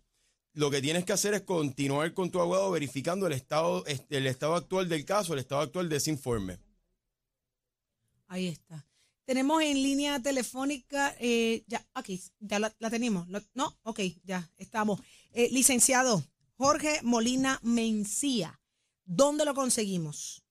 lo 0.56 0.70
que 0.70 0.80
tienes 0.80 1.04
que 1.04 1.12
hacer 1.12 1.34
es 1.34 1.42
continuar 1.42 2.14
con 2.14 2.30
tu 2.30 2.40
abogado 2.40 2.70
verificando 2.70 3.26
el 3.26 3.34
estado, 3.34 3.84
el 4.08 4.26
estado 4.26 4.54
actual 4.54 4.88
del 4.88 5.04
caso, 5.04 5.34
el 5.34 5.40
estado 5.40 5.60
actual 5.60 5.90
de 5.90 5.96
ese 5.96 6.10
informe. 6.10 6.58
Ahí 8.26 8.48
está. 8.48 8.86
Tenemos 9.26 9.62
en 9.62 9.82
línea 9.82 10.20
telefónica, 10.22 11.14
eh, 11.20 11.62
ya, 11.66 11.86
aquí, 11.92 12.22
ya 12.40 12.58
la, 12.58 12.70
tenemos. 12.88 13.28
¿No? 13.52 13.78
Ok, 13.82 14.00
ya 14.24 14.50
estamos. 14.56 15.00
Eh, 15.32 15.50
licenciado 15.52 16.24
Jorge 16.56 17.00
Molina 17.02 17.60
Mencía, 17.62 18.58
¿dónde 19.04 19.44
lo 19.44 19.52
conseguimos? 19.52 20.42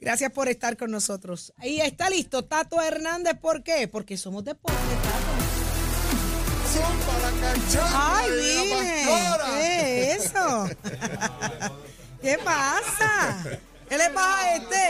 Gracias 0.00 0.32
por 0.32 0.48
estar 0.48 0.76
con 0.76 0.90
nosotros. 0.90 1.52
Ahí 1.58 1.80
está 1.80 2.08
listo 2.08 2.44
Tato 2.44 2.80
Hernández. 2.80 3.34
¿Por 3.40 3.62
qué? 3.62 3.86
Porque 3.88 4.16
somos 4.16 4.44
deporte, 4.44 4.78
Tato. 5.02 5.30
¡Ay, 7.92 8.30
vine! 8.30 9.04
¿Qué 9.56 10.12
es 10.12 10.24
eso? 10.26 10.68
¿Qué 12.22 12.38
pasa? 12.44 13.44
¿Qué 13.88 13.98
le 13.98 14.10
pasa 14.10 14.40
a 14.42 14.56
este? 14.56 14.88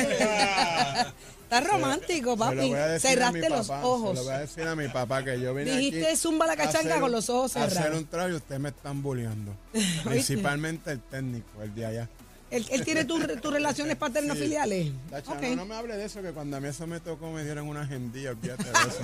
Está 1.50 1.60
romántico, 1.62 2.32
Se 2.34 2.38
papi. 2.38 2.56
mi 2.56 2.74
Cerraste 3.00 3.50
los 3.50 3.68
ojos. 3.70 4.10
Se 4.10 4.14
lo 4.16 4.24
voy 4.24 4.34
a 4.34 4.38
decir 4.38 4.62
a 4.68 4.76
mi 4.76 4.86
papá 4.88 5.24
que 5.24 5.40
yo 5.40 5.52
vine 5.52 5.76
Dijiste 5.76 6.06
aquí 6.06 6.16
zumba 6.16 6.46
la 6.46 6.56
cachanga 6.56 7.00
con 7.00 7.10
los 7.10 7.28
ojos 7.28 7.56
a 7.56 7.64
Hacer 7.64 7.76
cerrados. 7.78 7.98
un 7.98 8.06
trago 8.06 8.28
y 8.28 8.32
ustedes 8.34 8.60
me 8.60 8.68
están 8.68 9.02
bulleando. 9.02 9.52
Principalmente 10.04 10.92
el 10.92 11.00
técnico, 11.00 11.62
el 11.62 11.74
de 11.74 11.86
allá. 11.86 12.08
Él, 12.50 12.66
él 12.70 12.84
tiene 12.84 13.04
tus 13.04 13.40
tus 13.40 13.52
relaciones 13.52 13.96
paterno-filiales. 13.96 14.90
Tacha, 15.10 15.32
Ok. 15.32 15.42
no, 15.42 15.56
no 15.56 15.66
me 15.66 15.74
hable 15.76 15.96
de 15.96 16.04
eso, 16.04 16.20
que 16.20 16.32
cuando 16.32 16.56
a 16.56 16.60
mí 16.60 16.68
eso 16.68 16.86
me 16.86 16.98
tocó 17.00 17.30
me 17.30 17.44
dieron 17.44 17.68
una 17.68 17.82
agendilla, 17.82 18.30
olvídate 18.30 18.64
de 18.64 18.70
eso. 18.70 19.00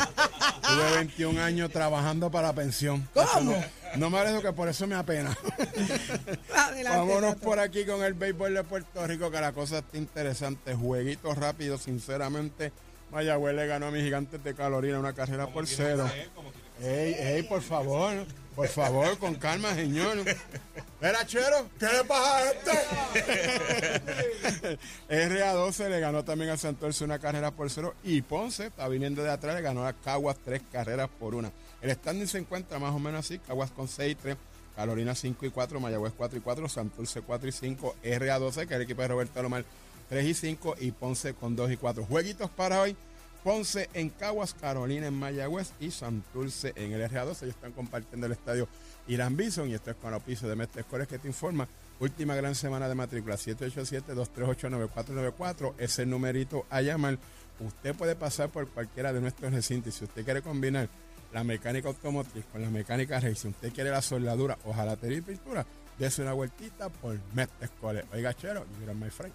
Tuve 0.62 0.96
21 0.96 1.40
años 1.42 1.70
trabajando 1.70 2.30
para 2.30 2.48
la 2.48 2.54
pensión. 2.54 3.09
¿Cómo? 3.14 3.52
No, 3.52 3.64
no 3.96 4.11
me 4.11 4.18
hable 4.18 4.30
de 4.32 4.38
eso, 4.38 4.46
que 4.46 4.52
por 4.52 4.68
eso 4.68 4.87
me 4.88 4.96
apena. 4.96 5.37
Adelante, 6.54 6.98
Vámonos 6.98 7.35
Tato. 7.35 7.40
por 7.46 7.59
aquí 7.61 7.85
con 7.85 8.02
el 8.02 8.14
béisbol 8.14 8.54
de 8.54 8.64
Puerto 8.64 9.06
Rico, 9.06 9.30
que 9.30 9.40
la 9.40 9.52
cosa 9.52 9.78
está 9.78 9.96
interesante. 9.96 10.74
Jueguito 10.74 11.35
rápido, 11.35 11.78
sinceramente. 11.78 12.72
Mayagüez 13.10 13.54
le 13.54 13.66
ganó 13.66 13.86
a 13.86 13.90
mis 13.90 14.02
gigantes 14.02 14.42
de 14.42 14.54
Carolina 14.54 14.98
una 14.98 15.12
carrera 15.12 15.46
por 15.46 15.66
cero. 15.66 16.10
Ey, 16.80 17.14
ey, 17.14 17.42
por 17.44 17.62
favor, 17.62 18.26
por 18.54 18.68
favor, 18.68 19.18
con 19.18 19.34
calma, 19.36 19.74
señor. 19.74 20.18
Mira, 21.00 21.26
Chero, 21.26 21.68
¿qué 21.78 21.86
le 21.86 22.04
pasa 22.04 22.36
a 22.36 22.50
este? 22.50 22.70
RA12 25.08 25.88
le 25.88 26.00
ganó 26.00 26.24
también 26.24 26.50
a 26.50 26.56
Santurce 26.56 27.04
una 27.04 27.18
carrera 27.18 27.50
por 27.50 27.70
cero 27.70 27.94
y 28.02 28.22
Ponce, 28.22 28.66
está 28.66 28.88
viniendo 28.88 29.22
de 29.22 29.30
atrás, 29.30 29.54
le 29.54 29.62
ganó 29.62 29.86
a 29.86 29.92
Caguas 29.92 30.36
tres 30.44 30.62
carreras 30.72 31.08
por 31.18 31.34
una. 31.34 31.50
El 31.80 31.92
standing 31.92 32.26
se 32.26 32.38
encuentra 32.38 32.78
más 32.78 32.94
o 32.94 32.98
menos 32.98 33.20
así, 33.20 33.38
Caguas 33.38 33.70
con 33.70 33.88
6 33.88 34.12
y 34.12 34.14
3, 34.14 34.36
Carolina 34.74 35.14
5 35.14 35.46
y 35.46 35.50
4, 35.50 35.80
Mayagüez 35.80 36.14
4 36.16 36.38
y 36.38 36.42
4, 36.42 36.68
Santurce 36.68 37.20
4 37.20 37.48
y 37.48 37.52
5, 37.52 37.96
RA12, 38.02 38.54
que 38.54 38.62
es 38.62 38.70
el 38.72 38.82
equipo 38.82 39.02
de 39.02 39.08
Roberto 39.08 39.42
Lomar 39.42 39.64
3 40.08 40.24
y 40.24 40.34
5 40.34 40.76
y 40.80 40.92
Ponce 40.92 41.34
con 41.34 41.56
2 41.56 41.72
y 41.72 41.76
4. 41.76 42.04
Jueguitos 42.04 42.48
para 42.50 42.80
hoy. 42.80 42.96
Ponce 43.42 43.90
en 43.94 44.10
Caguas, 44.10 44.54
Carolina 44.54 45.06
en 45.06 45.14
Mayagüez 45.14 45.72
y 45.78 45.90
Santurce 45.92 46.72
en 46.74 46.92
el 46.92 47.08
RA12. 47.08 47.42
Ellos 47.42 47.54
están 47.54 47.70
compartiendo 47.70 48.26
el 48.26 48.32
estadio 48.32 48.66
Irán 49.06 49.36
Bison 49.36 49.70
y 49.70 49.74
esto 49.74 49.92
es 49.92 49.96
con 49.96 50.12
el 50.12 50.20
piso 50.20 50.48
de 50.48 50.56
Mestre 50.56 50.80
Escores 50.80 51.06
que 51.06 51.20
te 51.20 51.28
informa. 51.28 51.68
Última 52.00 52.34
gran 52.34 52.56
semana 52.56 52.88
de 52.88 52.96
matrícula 52.96 53.36
787-238-9494. 53.36 55.74
Ese 55.78 56.04
numerito 56.06 56.66
a 56.70 56.82
llamar. 56.82 57.20
Usted 57.60 57.94
puede 57.94 58.16
pasar 58.16 58.50
por 58.50 58.68
cualquiera 58.68 59.12
de 59.12 59.20
nuestros 59.20 59.52
recintos. 59.52 59.94
y 59.94 59.98
Si 59.98 60.04
usted 60.04 60.24
quiere 60.24 60.42
combinar 60.42 60.88
la 61.32 61.44
mecánica 61.44 61.86
automotriz 61.88 62.44
con 62.46 62.62
la 62.62 62.70
mecánica 62.70 63.20
racing, 63.20 63.34
si 63.34 63.48
usted 63.48 63.72
quiere 63.72 63.90
la 63.90 64.02
soldadura 64.02 64.58
o 64.64 64.72
jalatería 64.72 65.18
y 65.18 65.22
pintura, 65.22 65.64
dése 65.98 66.22
una 66.22 66.32
vueltita 66.32 66.88
por 66.88 67.16
Mestre 67.32 67.66
Escores. 67.66 68.04
Oiga, 68.12 68.34
chero, 68.34 68.66
you 68.84 68.92
my 68.94 69.08
friend. 69.08 69.32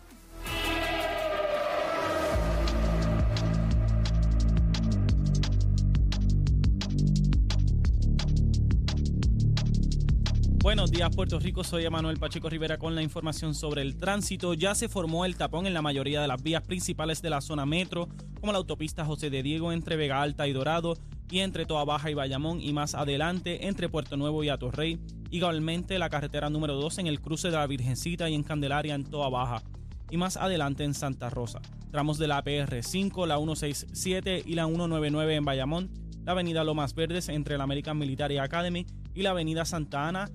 Buenos 10.61 10.91
días, 10.91 11.09
Puerto 11.15 11.39
Rico. 11.39 11.63
Soy 11.63 11.85
Emanuel 11.85 12.17
Pacheco 12.19 12.47
Rivera 12.47 12.77
con 12.77 12.93
la 12.93 13.01
información 13.01 13.55
sobre 13.55 13.81
el 13.81 13.97
tránsito. 13.97 14.53
Ya 14.53 14.75
se 14.75 14.89
formó 14.89 15.25
el 15.25 15.35
tapón 15.35 15.65
en 15.65 15.73
la 15.73 15.81
mayoría 15.81 16.21
de 16.21 16.27
las 16.27 16.43
vías 16.43 16.61
principales 16.61 17.23
de 17.23 17.31
la 17.31 17.41
zona 17.41 17.65
metro, 17.65 18.07
como 18.39 18.51
la 18.51 18.59
autopista 18.59 19.03
José 19.03 19.31
de 19.31 19.41
Diego 19.41 19.71
entre 19.71 19.95
Vega 19.95 20.21
Alta 20.21 20.47
y 20.47 20.53
Dorado, 20.53 20.97
y 21.31 21.39
entre 21.39 21.65
Toa 21.65 21.83
Baja 21.83 22.11
y 22.11 22.13
Bayamón, 22.13 22.61
y 22.61 22.73
más 22.73 22.93
adelante 22.93 23.67
entre 23.67 23.89
Puerto 23.89 24.17
Nuevo 24.17 24.43
y 24.43 24.49
Atorrey. 24.49 24.99
Igualmente 25.31 25.97
la 25.97 26.11
carretera 26.11 26.51
número 26.51 26.75
2 26.75 26.99
en 26.99 27.07
el 27.07 27.21
cruce 27.21 27.49
de 27.49 27.57
la 27.57 27.65
Virgencita 27.65 28.29
y 28.29 28.35
en 28.35 28.43
Candelaria 28.43 28.93
en 28.93 29.03
Toa 29.03 29.29
Baja, 29.29 29.63
y 30.11 30.17
más 30.17 30.37
adelante 30.37 30.83
en 30.83 30.93
Santa 30.93 31.31
Rosa. 31.31 31.59
Tramos 31.89 32.19
de 32.19 32.27
la 32.27 32.43
PR5, 32.43 33.25
la 33.25 33.37
167 33.37 34.43
y 34.45 34.53
la 34.53 34.67
199 34.67 35.35
en 35.37 35.45
Bayamón, 35.45 35.89
la 36.23 36.33
avenida 36.33 36.63
Lomas 36.63 36.93
Verdes 36.93 37.29
entre 37.29 37.57
la 37.57 37.63
American 37.63 37.97
Military 37.97 38.37
Academy 38.37 38.85
y 39.15 39.23
la 39.23 39.31
avenida 39.31 39.65
Santa 39.65 40.07
Ana, 40.07 40.29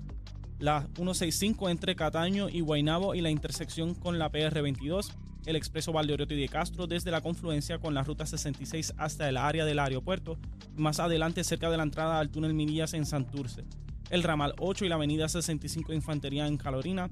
la 0.59 0.87
165 0.95 1.69
entre 1.69 1.95
Cataño 1.95 2.49
y 2.49 2.61
Guaynabo 2.61 3.15
y 3.15 3.21
la 3.21 3.29
intersección 3.29 3.93
con 3.93 4.17
la 4.17 4.31
PR22, 4.31 5.13
el 5.45 5.55
expreso 5.55 5.93
Valdeorioto 5.93 6.33
y 6.33 6.41
de 6.41 6.49
Castro 6.49 6.87
desde 6.87 7.11
la 7.11 7.21
confluencia 7.21 7.79
con 7.79 7.93
la 7.93 8.03
ruta 8.03 8.25
66 8.25 8.93
hasta 8.97 9.29
el 9.29 9.37
área 9.37 9.65
del 9.65 9.79
aeropuerto, 9.79 10.37
más 10.75 10.99
adelante 10.99 11.43
cerca 11.43 11.69
de 11.69 11.77
la 11.77 11.83
entrada 11.83 12.19
al 12.19 12.29
túnel 12.29 12.53
Minillas 12.53 12.93
en 12.93 13.05
Santurce, 13.05 13.65
el 14.09 14.23
ramal 14.23 14.53
8 14.59 14.85
y 14.85 14.89
la 14.89 14.95
avenida 14.95 15.29
65 15.29 15.93
Infantería 15.93 16.47
en 16.47 16.57
Carolina, 16.57 17.09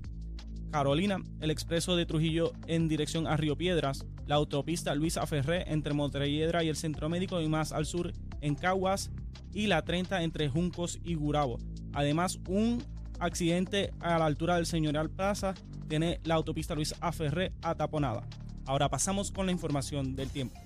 Carolina, 0.72 1.20
el 1.40 1.52
expreso 1.52 1.96
de 1.96 2.06
Trujillo 2.06 2.52
en 2.68 2.90
dirección 2.90 3.28
a 3.28 3.38
Río 3.38 3.56
Piedras, 3.56 4.06
la 4.26 4.36
autopista 4.36 4.94
Luis 4.96 5.16
Aferré 5.16 5.72
entre 5.72 5.94
Montelledra 5.94 6.64
y 6.64 6.70
el 6.70 6.76
Centro 6.76 7.08
Médico 7.08 7.40
y 7.40 7.48
más 7.48 7.72
al 7.72 7.86
sur 7.86 8.12
en 8.42 8.56
Caguas 8.56 9.12
y 9.54 9.68
la 9.68 9.84
30 9.84 10.24
entre 10.24 10.50
Juncos 10.50 11.00
y 11.06 11.16
Gurabo. 11.16 11.60
Además, 11.94 12.40
un 12.50 12.84
accidente 13.20 13.94
a 14.00 14.18
la 14.18 14.26
altura 14.26 14.56
del 14.56 14.66
Señorial 14.66 15.10
Plaza 15.10 15.54
tiene 15.88 16.20
la 16.24 16.36
autopista 16.36 16.76
Luis 16.76 16.96
Aferré 17.00 17.52
ataponada. 17.62 18.28
Ahora 18.66 18.90
pasamos 18.90 19.32
con 19.32 19.46
la 19.46 19.52
información 19.52 20.16
del 20.16 20.30
tiempo. 20.30 20.60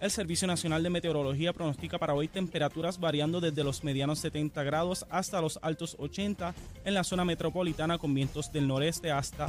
El 0.00 0.10
Servicio 0.10 0.48
Nacional 0.48 0.82
de 0.82 0.88
Meteorología 0.88 1.52
pronostica 1.52 1.98
para 1.98 2.14
hoy 2.14 2.26
temperaturas 2.26 2.98
variando 2.98 3.38
desde 3.38 3.62
los 3.62 3.84
medianos 3.84 4.18
70 4.20 4.62
grados 4.62 5.04
hasta 5.10 5.42
los 5.42 5.58
altos 5.60 5.94
80 5.98 6.54
en 6.86 6.94
la 6.94 7.04
zona 7.04 7.26
metropolitana 7.26 7.98
con 7.98 8.14
vientos 8.14 8.50
del 8.50 8.66
noreste 8.66 9.10
hasta 9.10 9.48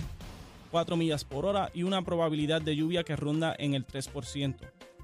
4 0.72 0.98
millas 0.98 1.24
por 1.24 1.46
hora 1.46 1.70
y 1.74 1.84
una 1.84 2.02
probabilidad 2.02 2.62
de 2.62 2.76
lluvia 2.76 3.04
que 3.04 3.16
ronda 3.16 3.56
en 3.58 3.76
el 3.76 3.88
3%. 3.88 4.56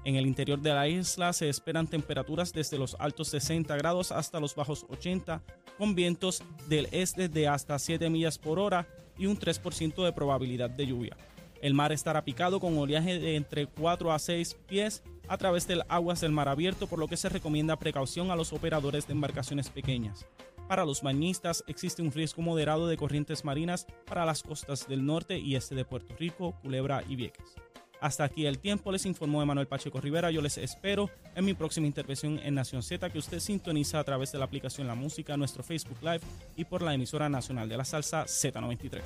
En 0.04 0.16
el 0.16 0.26
interior 0.26 0.60
de 0.60 0.72
la 0.72 0.88
isla 0.88 1.32
se 1.32 1.48
esperan 1.48 1.86
temperaturas 1.86 2.52
desde 2.52 2.78
los 2.78 2.96
altos 2.98 3.28
60 3.28 3.76
grados 3.76 4.12
hasta 4.12 4.40
los 4.40 4.54
bajos 4.54 4.86
80 4.88 5.42
con 5.76 5.94
vientos 5.94 6.42
del 6.68 6.88
este 6.92 7.28
de 7.28 7.48
hasta 7.48 7.78
7 7.78 8.08
millas 8.10 8.38
por 8.38 8.58
hora 8.58 8.86
y 9.18 9.26
un 9.26 9.38
3% 9.38 10.04
de 10.04 10.12
probabilidad 10.12 10.70
de 10.70 10.86
lluvia. 10.86 11.16
El 11.60 11.74
mar 11.74 11.92
estará 11.92 12.24
picado 12.24 12.60
con 12.60 12.78
oleaje 12.78 13.18
de 13.18 13.36
entre 13.36 13.66
4 13.66 14.12
a 14.12 14.18
6 14.18 14.56
pies 14.66 15.02
a 15.26 15.36
través 15.36 15.66
del 15.66 15.82
aguas 15.88 16.20
del 16.20 16.32
mar 16.32 16.48
abierto, 16.48 16.86
por 16.86 16.98
lo 16.98 17.08
que 17.08 17.16
se 17.16 17.28
recomienda 17.28 17.78
precaución 17.78 18.30
a 18.30 18.36
los 18.36 18.52
operadores 18.52 19.06
de 19.06 19.12
embarcaciones 19.12 19.68
pequeñas. 19.68 20.26
Para 20.68 20.84
los 20.84 21.02
bañistas 21.02 21.64
existe 21.66 22.02
un 22.02 22.12
riesgo 22.12 22.42
moderado 22.42 22.86
de 22.86 22.96
corrientes 22.96 23.44
marinas 23.44 23.86
para 24.04 24.26
las 24.26 24.42
costas 24.42 24.86
del 24.86 25.04
norte 25.04 25.38
y 25.38 25.56
este 25.56 25.74
de 25.74 25.84
Puerto 25.84 26.14
Rico, 26.18 26.54
Culebra 26.62 27.02
y 27.08 27.16
Vieques. 27.16 27.56
Hasta 28.00 28.24
aquí 28.24 28.46
el 28.46 28.58
tiempo, 28.58 28.92
les 28.92 29.06
informó 29.06 29.42
Emanuel 29.42 29.66
Pacheco 29.66 30.00
Rivera. 30.00 30.30
Yo 30.30 30.40
les 30.40 30.58
espero 30.58 31.10
en 31.34 31.44
mi 31.44 31.54
próxima 31.54 31.86
intervención 31.86 32.38
en 32.38 32.54
Nación 32.54 32.82
Z, 32.82 33.10
que 33.10 33.18
usted 33.18 33.40
sintoniza 33.40 33.98
a 33.98 34.04
través 34.04 34.32
de 34.32 34.38
la 34.38 34.44
aplicación 34.44 34.86
La 34.86 34.94
Música, 34.94 35.36
nuestro 35.36 35.62
Facebook 35.62 35.98
Live 36.02 36.20
y 36.56 36.64
por 36.64 36.82
la 36.82 36.94
emisora 36.94 37.28
nacional 37.28 37.68
de 37.68 37.76
la 37.76 37.84
salsa 37.84 38.24
Z93. 38.24 39.02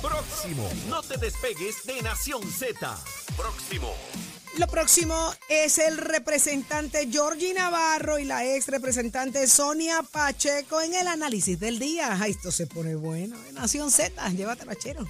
Próximo. 0.00 0.68
No 0.88 1.02
te 1.02 1.16
despegues 1.16 1.84
de 1.84 2.02
Nación 2.02 2.42
Z. 2.42 2.96
Próximo. 3.36 3.92
Lo 4.56 4.66
próximo 4.66 5.32
es 5.48 5.78
el 5.78 5.98
representante 5.98 7.08
Georgie 7.10 7.54
Navarro 7.54 8.18
y 8.18 8.24
la 8.24 8.44
ex 8.44 8.68
representante 8.68 9.46
Sonia 9.46 10.02
Pacheco 10.10 10.80
en 10.80 10.94
el 10.94 11.06
análisis 11.06 11.60
del 11.60 11.78
día. 11.78 12.16
Ay, 12.20 12.32
esto 12.32 12.50
se 12.50 12.66
pone 12.66 12.94
bueno. 12.94 13.36
Nación 13.52 13.90
Z, 13.90 14.28
llévatela, 14.30 14.74
chero. 14.74 15.06